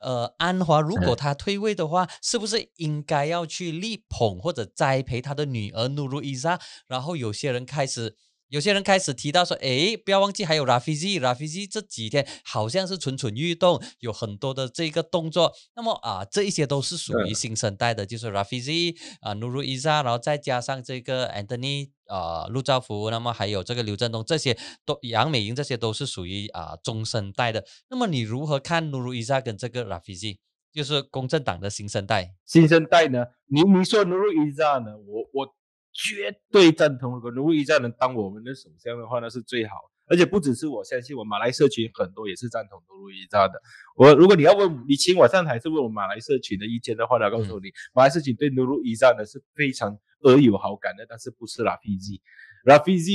[0.00, 6.58] 呃，安华如果他退位的话，是不是应该要去力捧或者栽培他的女儿努鲁伊莎？
[6.88, 8.16] 然后有些人开始。
[8.54, 15.52] 有些人开始提到说，诶，不要忘记还有 Rafizi，Rafizi 这几天好像是蠢蠢欲动，有很多的这个动作。
[15.74, 27.64] 那么啊，这一些都是属于新生代的，就是 Rafizi 啊，Nuru Iza，然后再加上这个 Anthony 啊，陆兆福，那么还有这个刘振东，这些都杨美莹，这些都是属于啊中生代的。
[27.90, 30.36] 那么你如何看 Nuru Iza 跟这个 Rafizi？
[30.72, 33.24] 就是公正党的新生代，新生代呢？
[33.46, 34.96] 你你说努鲁伊扎呢？
[34.96, 35.54] 我我
[35.94, 39.74] 绝对赞同，如果努鲁伊扎能当我们的首相的话，那是最好。
[40.06, 43.54] 而且不只是我相信，我马来社群很多也是赞同努鲁伊扎的。
[43.96, 52.12] 我如果你要问你请我上台是问我马来社群的意见的话，呢，告诉你，马来社群对努鲁伊扎呢是非常而有好感的，但是不是拉菲兹，
[52.64, 53.12] 拉菲兹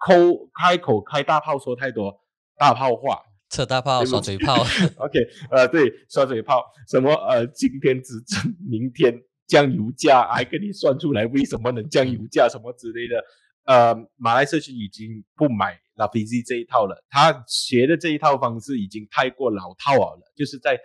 [0.00, 2.20] 口开口开大炮说太多
[2.56, 3.22] 大炮话。
[3.50, 4.56] 扯大炮、耍嘴炮。
[4.98, 13.24] OK，呃，对，耍嘴炮，什么呃，今天执政，明天降油价，还跟你算出来为什么能降油价什么之类的。
[13.64, 20.78] 呃，马来社区已经不买 La f i z 这一套了，他学的这一套方式已经太过老套了，就是在。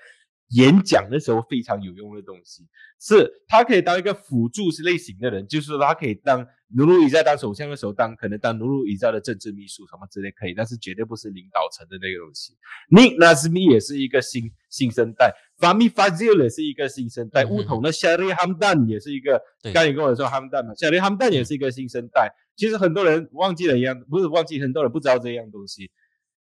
[0.53, 2.67] 演讲的时候非常有用的东西，
[2.99, 6.45] 是他可以当一个辅助类型的人，就是说他可以当
[6.75, 12.53] 努鲁伊在当首相的时候当，可能当努鲁伊在的政治秘书什么之类可以，但是绝对不是领导层的那个东西。
[12.89, 19.41] Nick Nazmi 也是一个新新生代，Fami Fazil 也是一个新生代，乌统的 Shari Hamdan 也是一个，
[19.73, 22.31] 刚你跟我说 Hamdan 嘛，Shari Hamdan 也是一个新生代。
[22.55, 25.89] 其实很多人忘记了一样，不是忘记，很多人不知道这样东西。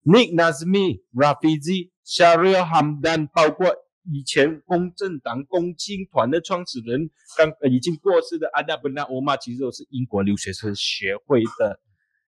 [0.04, 3.74] Nick Nazmi、Rafizi、Shari Hamdan 包括。
[4.08, 11.80] 以前公正党公青团的创始人，刚呃已经过世的安娜本纳欧玛，其实都是英国留学生协会的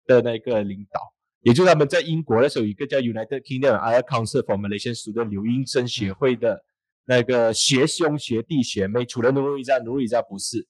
[0.06, 1.00] 的那个领导，
[1.42, 6.64] 也就是他们在英国的时候，一个叫 United Kingdom I Council for Malaysian Student 留英生协会的
[7.06, 10.68] 那个学兄学弟学妹，除了努鲁伊扎，努鲁伊扎不是，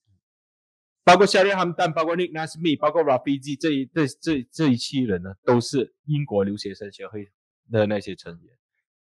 [1.06, 7.30] 包括夏利汉丹，包括 Nick Nasmi，包括 Rafizi 这一这这这一期人呢，都是英国留学生协会
[7.72, 8.54] 的那些成员，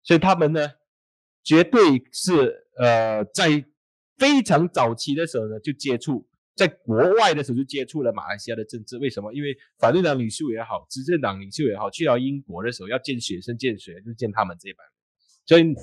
[0.02, 0.70] 所以他们呢。
[1.44, 1.80] 绝对
[2.12, 3.64] 是呃，在
[4.16, 8.96] 非常早期的时候呢，就接触在国外的时候就接触了马来西亚的政治。
[8.98, 9.32] 为什么？
[9.32, 14.86] 因为反对党领袖也好，执政党领袖也好，去到英国的时候要见学生见谁，就见他们这班。
[15.44, 15.74] 所以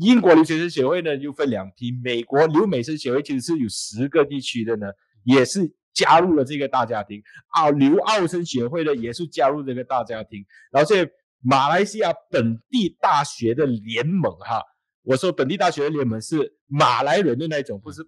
[0.00, 1.92] 英国留学生协会呢，又分两批。
[2.02, 4.88] 美国留美生协会其实是有十个地区的呢，
[5.24, 5.60] 也是
[5.94, 7.22] 加入了这个大家庭。
[7.48, 10.44] 啊，留澳生协会呢，也是加入这个大家庭。
[10.72, 11.08] 然后在
[11.40, 14.62] 马来西亚本地大学的联盟哈。
[15.08, 18.02] 我说本地大学的联盟是马来人的那种，不是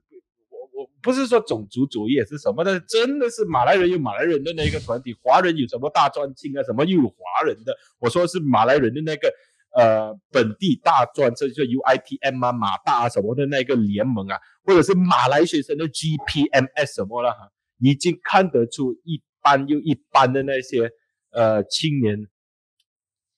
[0.50, 7.74] 我我不是说种族主义是什么的，真的是马来人有马来人的那个团体，华人有什么大专青啊，什么又有华人的。
[8.00, 9.32] 我说是马来人的那个
[9.74, 20.90] 呃本地大专，这就 UITM 啊马大啊什么的那个联盟啊，或者是马来学生的 GPMS 什么了哈，已经看得出一般又一般的那些
[21.30, 22.28] 呃青年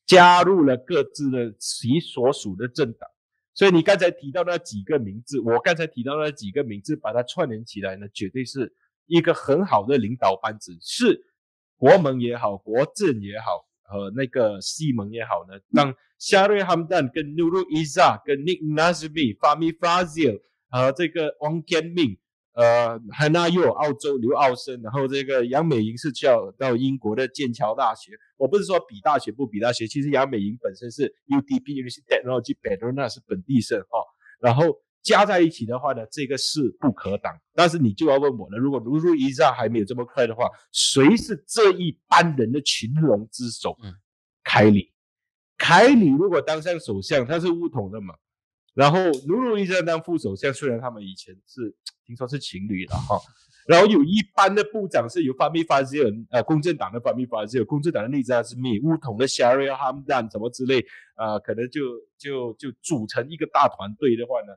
[0.05, 3.09] 加入了各自的其所属的政党。
[3.55, 8.73] 所以你刚才提到那几个名字，我刚才提到那几个名字，把它串联起来呢，绝对是
[9.07, 11.27] 一个很好的领导班子，是
[11.77, 20.41] 国盟也好，国政也好，和那个西盟也好呢，让夏瑞哈姆丹跟 Nurul Izzah 跟 Nick Nazmi、Fahmi Fazil
[20.71, 22.19] 和这个王天命。
[22.55, 28.13] 呃，还那又有澳洲留澳生，然后这个杨美莹是叫到英国的剑桥大学。
[28.37, 33.99] 我不是说比大学不比大学，其实杨美莹本身是 UDP University Technology b e d r 那是本地生哈。
[34.39, 34.65] 然后
[35.03, 37.33] 加在一起的话呢，这个势不可挡。
[37.55, 43.79] 但是你就要问我了，如果如入一下还没有这么快的话，谁是这一班人的群龙之首？
[43.83, 43.95] 嗯，
[44.45, 44.93] 凯里，
[45.57, 48.15] 凯里如果当上首相，他是乌统的嘛？
[48.75, 51.75] 然后努鲁伊在当副首相，虽然他们以前是
[52.07, 53.21] 听说是情侣了哈。
[53.69, 61.81] 然后有一般的部长是由法米法兹尔，呃，公正党的法米法兹尔，公正党的内扎是密乌统的 Sharia Hamdan 什么之类，呃，可能就
[62.19, 64.53] 就就组成一个大团队的话呢，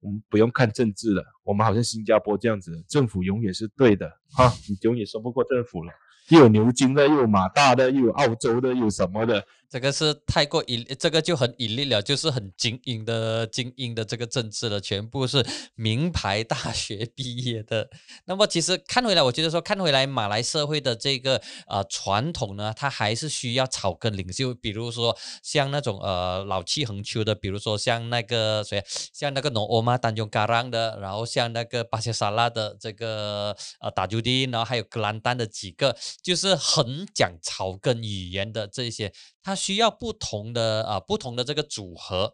[0.00, 5.92] 我们不用看政治了，我们好像新加坡这样子，政府永远是对的哈，你永远说不过政府了，
[6.30, 9.46] 又有牛津的，又有马大的，又有澳洲的，又有什么的。
[9.68, 15.44] 这个是太过引，这个就很隐秘了，就是很精英的精英的这个政治了，全部是
[15.74, 17.88] 名牌大学毕业的。
[18.26, 39.12] 那么其实看回来，我觉得说看回来，马来社会的这个呃传统呢，它还是需要草根领袖，比如说像那种呃老气横秋的，比如说像那个谁，像那个农欧玛丹中嘎让的，然后像那个巴切沙拉的这个呃打朱迪，然后还有格兰丹的几个，就是很讲草根语言的这些。
[39.42, 42.32] 他需要不同的啊，不同的这个组合，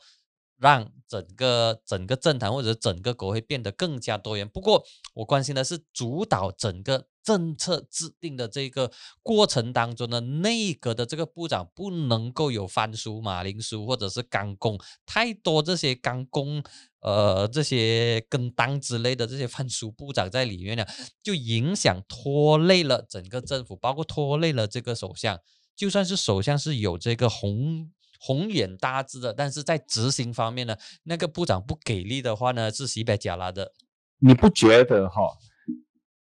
[0.58, 4.46] 让整个整个政坛或者整个国会变得更加多元。
[4.48, 4.84] 不过，
[5.14, 8.90] 我关心的是主导整个政策制定的这个
[9.22, 14.76] 过程当中的内阁的这个部长不能够有翻书、马铃薯或者是干工
[15.06, 16.60] 太多这些干工
[17.00, 20.84] 呃这些跟当之类的这些翻书部长在里面呢，
[21.22, 25.38] 就影响拖累了整个政府，包括拖累了这个首相。
[25.76, 27.90] 就算是首相是有这个红。
[28.24, 33.72] 红眼大志的，但是在执行方面呢，那个部长不给力的话呢，是西北加拉的。
[34.18, 35.22] 你不觉得哈？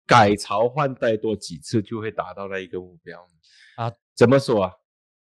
[0.07, 3.27] 改朝换代多几次就会达到那一个目标
[3.75, 3.91] 啊？
[4.15, 4.71] 怎么说啊？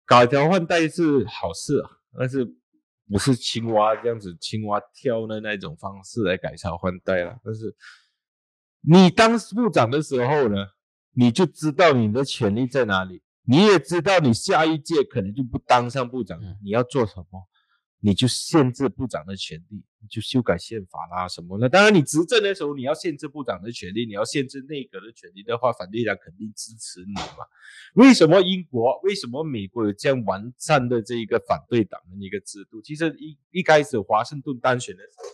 [0.06, 2.42] 改朝换代是好事啊，但是
[3.06, 7.38] 不是青蛙这样子青蛙跳的那种方式来改朝换代了。
[7.44, 7.76] 但是
[8.80, 10.68] 你当部长的时候呢，
[11.12, 13.22] 你就知道你的权力在哪里。
[13.46, 17.48] 你也知道，你下一届可能就不当上部长，你要做什么？
[18.00, 21.68] 你就限制部长的权利，你就修改宪法啦什么的。
[21.68, 27.46] 当然，你执政的时候，你要限制部长的权利，你要限制内阁的权利的话，反对党肯定支持你嘛。
[27.94, 29.00] 为什么英国？
[29.02, 32.80] 为什么美国有这样完善的这一个反对党的一个制度？
[32.82, 35.24] 其实一一开始华盛顿当选的时候。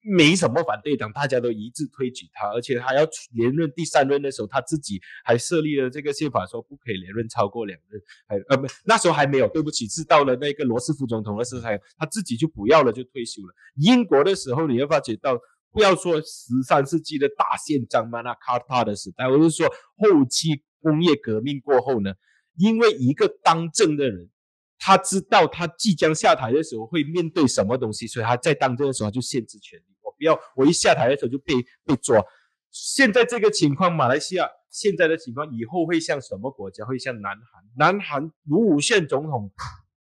[0.00, 8.00] 没什么反对党，大家都一致推举他，而且他要连任第三任的时候，他自己还设立了这个宪法，说不可以连任超过两任。
[8.26, 11.62] 还呃不，那时候还没有，对不起，是到了那个罗斯福总统的时候，
[11.98, 13.52] 他自己就不要了，就退休了。
[13.76, 15.38] 英国的时候，你会发觉到，
[15.72, 22.14] 不要说十三世纪的大宪章嘛，那卡塔的时代，我是说后期工业革命过后呢，
[22.56, 24.30] 因为一个当政的人。
[24.78, 29.84] 他知道他即将下台的时候会面对什么东西，所以他在当政的时候就限制权利。
[30.02, 32.22] 我不要，我一下台的时候就被被抓。
[32.70, 36.84] 现在这个情况，马来西亚现在的情况，以后会像什么国家？
[36.84, 37.64] 会像南韩？
[37.76, 39.50] 南韩卢武铉总统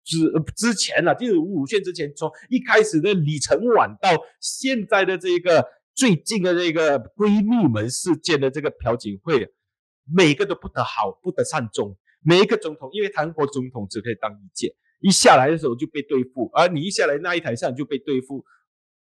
[0.05, 5.65] 之之前啊，就是卢武铉之前，从一开始的李承晚到现在的这个
[5.95, 9.53] 最近的这个闺蜜门事件的这个朴槿惠，
[10.05, 11.97] 每个都不得好，不得善终。
[12.29, 18.45] 每一个总统，因为韩国总统只可以当一届，一下来的时候就被对付，而你一下来那一台上就被对付。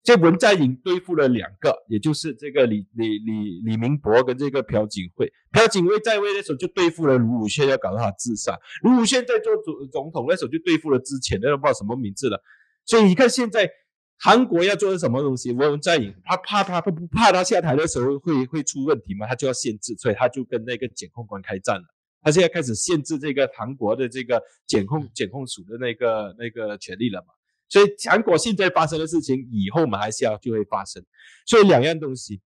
[0.04, 5.32] 这文在寅对付了两个，也就是这个李李李李明博跟这个朴槿惠。
[5.50, 8.56] 朴槿惠在位的时候就对付了卢武铉，要搞到他自杀。
[8.82, 12.40] 卢武铉在做总总统的时候就对付了之前的不知道什么名字了。
[12.84, 13.68] 所以你看现在
[14.16, 15.50] 韩国要做的什么东西？
[15.50, 19.26] 文在寅他怕他他不怕他下台的时候会会出问题吗？
[19.26, 21.95] 他就要限制，所以他就跟那个检控官开战了。
[22.26, 27.28] 他现在开始限制这个韩国的这个检控检控署的那个那个权利了嘛？
[27.68, 31.00] 所以韩国现在发生的事情，以后马来西亚就会发生。
[31.46, 32.40] 所以两样东西，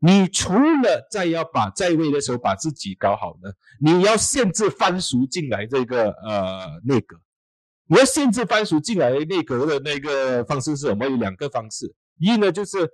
[0.00, 3.48] 你除了在要把在位的时候把自己搞好呢，
[3.80, 7.16] 你要限制番薯进来这个呃内阁。
[7.86, 11.08] 你要限制番薯进来内阁的那个方式是什么？
[11.08, 12.90] 有两个方式，一呢就是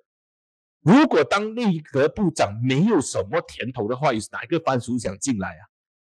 [0.82, 5.71] 如果当内阁部长没有什么甜头的话，有哪一个番薯想进来啊？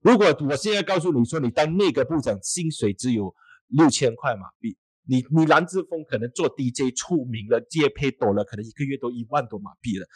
[0.02, 3.34] 如果我现在告诉你说，你当内阁部长薪水只有
[3.68, 4.76] 六千块马币，
[5.06, 10.06] 你你蓝志峰可能做 DJ 出名了，接配多了，可能一个月都一万多马币了。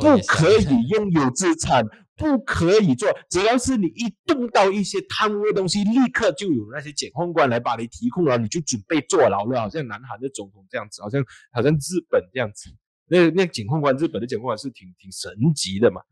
[0.00, 1.84] 不可以拥有资产，
[2.14, 9.60] 不可以做，只要是你一动到一些贪污的东西，立刻就有那些检控官来把你提控了，你就准备坐牢了。
[9.60, 12.68] 好像南韩的总统这样子，好像好像日本这样子，
[13.06, 16.02] 那那检控官，日本的检控官是挺挺神级的嘛。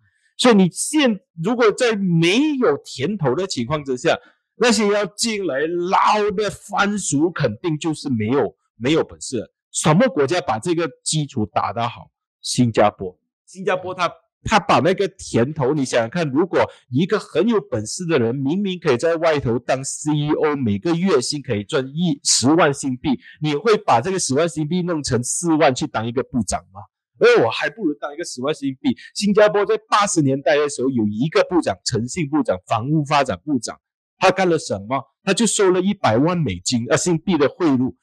[0.41, 4.19] 所以你现如果在没有甜头的情况之下，
[4.57, 9.53] 那些要进来捞的番薯肯定就是没有没有本事。
[9.71, 12.11] 什么国家把这个基础打得好？
[12.41, 13.15] 新加坡，
[13.45, 14.11] 新加坡他
[14.43, 16.59] 他把那个甜头，你想想看，如果
[16.89, 23.11] 一个很有本事的人，明明可以在外头当 CEO，每个月薪可以赚一十万新币，
[23.43, 26.81] 你会把这个十万新币弄成四万去当一个部长吗？
[27.21, 28.97] 而我还不如当一个十万新币。
[29.15, 33.79] 新加坡在八十年代的时候有一个部长，诚信部长，房屋发展部长，
[34.19, 35.03] 他干了什么？
[35.23, 37.95] 他就收了一百万美金啊新币的贿赂，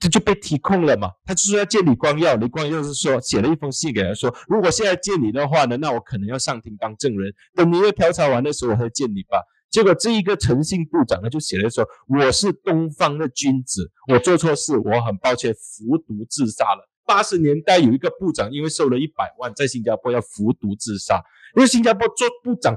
[0.00, 1.10] 他就被提控了嘛。
[1.24, 7.32] 他就说要见李光耀，李光耀是说写了一封信给他说，如果现在见你的话呢，那我可能要上庭当证人。
[7.54, 9.40] 等你又调查完的时候，我再见你吧。
[9.70, 16.88] 结果这一个诚信部长呢，就写了说，我是东方的君子，我做错事，我很抱歉，服毒自杀了。
[17.06, 21.22] 八十年代有一个部长，因为收了一百万，在新加坡要服毒自杀。
[21.54, 22.76] 因为新加坡做部长，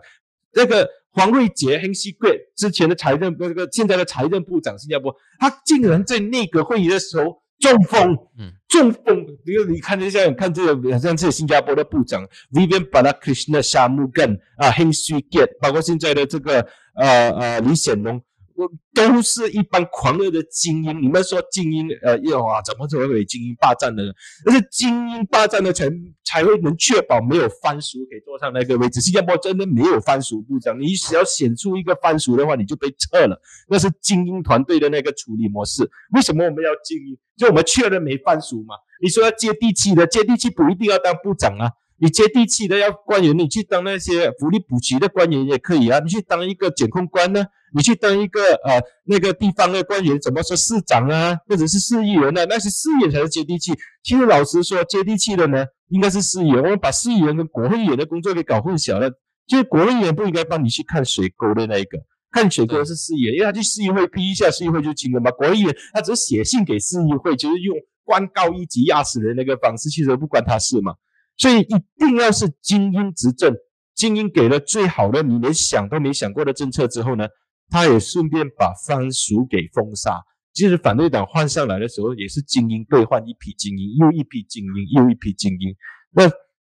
[0.54, 9.26] 那个黄瑞杰、亨西贵之前的财政，那个现在的财政部长，新加坡，他竟然在内阁会议的时候中风，嗯，中风。
[9.68, 16.62] 你看一下，看这个，好像是新加坡的部长 Vivian Balakrishna Shanmugam 啊，亨西贵，包括现在的这个
[16.96, 18.22] 呃呃李显龙。
[18.60, 21.02] 我都是一帮狂热的精英。
[21.02, 24.12] 你们说精英，呃，又啊，怎么怎么会精英霸占的呢？
[24.46, 25.90] 但是精英霸占的才
[26.26, 29.00] 才会能确保没有番薯可以坐上那个位置。
[29.00, 33.42] 新加坡真的没有番薯部长，你只要选出一个番薯的话，你就被撤了。
[33.70, 35.90] 那是精英团队的那个处理模式。
[36.14, 37.18] 为什么我们要精英？
[37.38, 38.76] 就我们确认没番薯嘛？
[39.02, 41.72] 你说要接地气的，接地气不一定要当部长啊。
[42.02, 46.00] 你接地气的要官员，你去当那些福利补齐的官员也可以啊。
[46.00, 47.46] 你去当一个检控官呢？
[47.74, 52.46] 你去当一个呃那个地方的官员，怎么说市长啊，或者是市议员呢？
[52.48, 53.74] 那些市议员才是接地气。
[54.04, 56.64] 其实老实说，接地气的呢，应该是市议员。
[56.64, 59.12] 我们把市议员跟国会议员的工作给搞混淆了。
[59.48, 61.98] 就是国会议员不应该帮你去看水沟的那一个，
[62.30, 65.32] 看水沟是市议员，因为他去市议会批一下，市议会就清了嘛。
[65.32, 70.94] 国会议员他只是写信给市议会，就是用官高一级压死人那个方式，其实不关他事嘛。
[71.36, 73.56] 所以一定要是精英执政，
[73.96, 77.26] 精英给了最好的，你连想都没想过的政策之后呢，
[77.70, 80.22] 他也顺便把番薯给封杀。
[80.52, 85.76] 即使反对党换上来的时候，也是精英兑换一批精英，又一批精英，又一批精英。
[86.12, 86.30] 那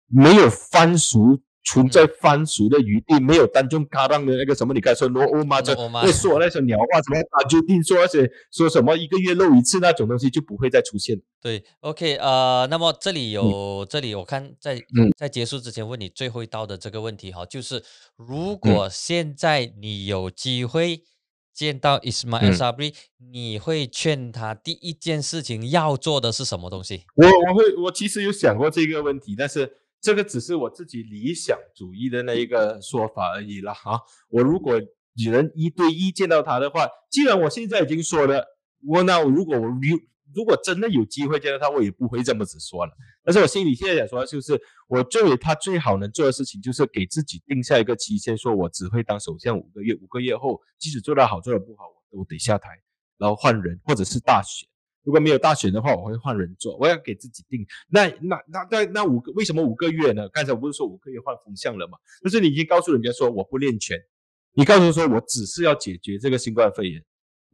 [0.08, 1.42] 没有番薯。
[1.64, 11.18] 存在番薯的余地，没有当中卡当的那个什么，你刚才说罗欧妈就会说那些鸟话，什么打就定说，那些说什么一个月露一次那种东西就不会再出现。
[11.40, 14.78] 对，OK，呃，那么这里有这里我看在
[15.16, 17.82] 在结束之前问你最后一道的这个问题哈，就是
[18.16, 21.02] 如果现在你有机会
[21.54, 22.94] 见到 Ismail Sabri，
[23.32, 27.04] 你会劝他第一件事情要做的是什么东西？
[27.14, 29.78] 我我会我其实有想过这个问题，但是。
[30.04, 33.98] 这个只是我自己理想主义的那一个说法而已了哈。
[34.28, 34.78] 我如果
[35.16, 38.44] 只能一对一见到他的话，既然我现在已经说了，
[38.86, 39.98] 我那如果我有
[40.34, 42.92] 如果真的有机会见到他，我也不会这么子说了。
[43.24, 52.68] 但是我心里现在想说，就是我认为他最好能做的事情，就是给自己定下一个期限，说我只会当首相五个月，五个月后即使做得好做得不好，我都得下台，
[53.16, 54.68] 然后换人或者是大选。
[55.04, 56.76] 如果没有大选的话，我会换人做。
[56.78, 60.28] 我要给自己定那那那那那五个为什么五个月呢？
[60.30, 61.98] 刚才我不是说五个月换风向了吗？
[62.22, 63.98] 就是你已经告诉人家说我不练拳，
[64.54, 67.04] 你告诉说我只是要解决这个新冠肺炎。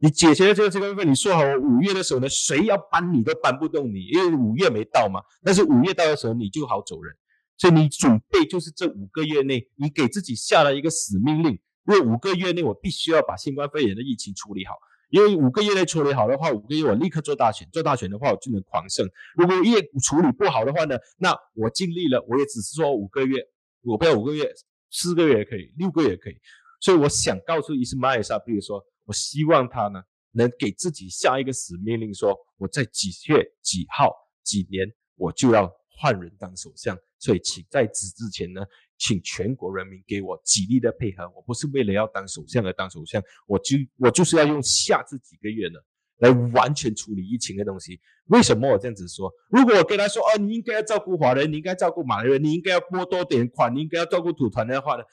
[0.03, 5.21] 你解决了这个新冠肺炎，你说好五月的时候呢，谁要搬你都搬不动你，因为五月没到嘛。
[5.43, 7.13] 但是五月到的时候你就好走人，
[7.57, 11.51] 所以你准备就是这五个月内，你给自己下了一个死命令，
[11.85, 14.73] 因为五个月内我必须要把新冠肺炎的疫情处理好。
[15.11, 17.67] 因为五个月内处理好的话，五个月我立刻做大选。
[17.71, 19.05] 做大选的话，我就能狂胜。
[19.35, 23.45] 如果越处理不好的话呢，那我尽力了，我也只是说五个月，
[23.81, 24.49] 我不要五个月，
[24.89, 26.37] 四个月也可以，六个月也可以。
[26.79, 30.01] 所以我想告诉伊斯玛尔沙，比如说，我希望他呢，
[30.31, 34.13] 能给自己下一个死命令，说我在几月几号
[34.43, 35.69] 几年，我就要
[35.99, 36.97] 换人当首相。
[37.19, 38.61] 所以，请在此之前呢。
[39.01, 45.79] 请全国人民给我极力的配合，我不是为了要当首相而当首相，我就我就是要用下这几个月呢，
[46.19, 47.99] 来完全处理疫情的东西。
[48.27, 49.33] 为什么我这样子说？
[49.49, 55.03] 如果我跟他说，哦，你应该要照顾华人，你应该照顾马来人，你应该要拨多点款，你应该要照顾土团的话呢？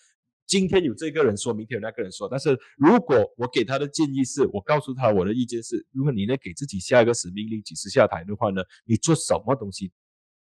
[0.46, 2.28] 今天有这个人说，明天有那个人说。
[2.28, 9.90] 但是如果我给他的建议是，我告诉他我的意见是，如果你能给自己下一个死命令，及时下台的话呢，你做什么东西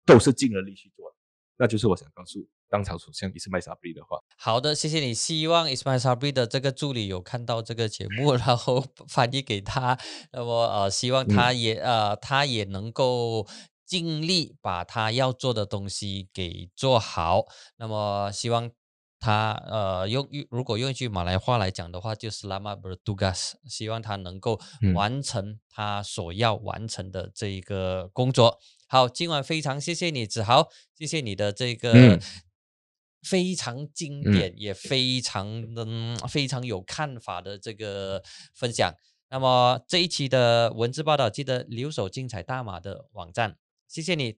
[0.03, 1.05] 都是尽了力去做。
[1.57, 4.19] 那就是我想告诉当朝首相伊斯麦沙比的话。
[4.35, 5.13] 好的，谢谢你。
[5.13, 9.97] 希望伊斯麦沙比的这个助理有看到这个节目， 然后翻译给他。
[10.33, 13.47] 那么呃，希望他也呃，他也能够
[13.85, 17.45] 尽力把他要做的东西给做好。
[17.77, 18.69] 那么希望
[19.21, 23.53] 他呃用如果用一句马来话来讲的话，就是 lama bertugas。
[23.69, 24.59] 希望他能够
[24.93, 28.59] 完成他所要完成的这一个工作。
[28.87, 32.19] 好，今晚非常谢谢你，子豪，谢谢你的这个
[33.25, 38.21] 非常经典也非常嗯非常有看法的这个
[38.53, 38.93] 分享。
[39.29, 43.57] 那么这一期的文字报道，记得留守精彩大马的网站，
[43.87, 44.37] 谢谢你。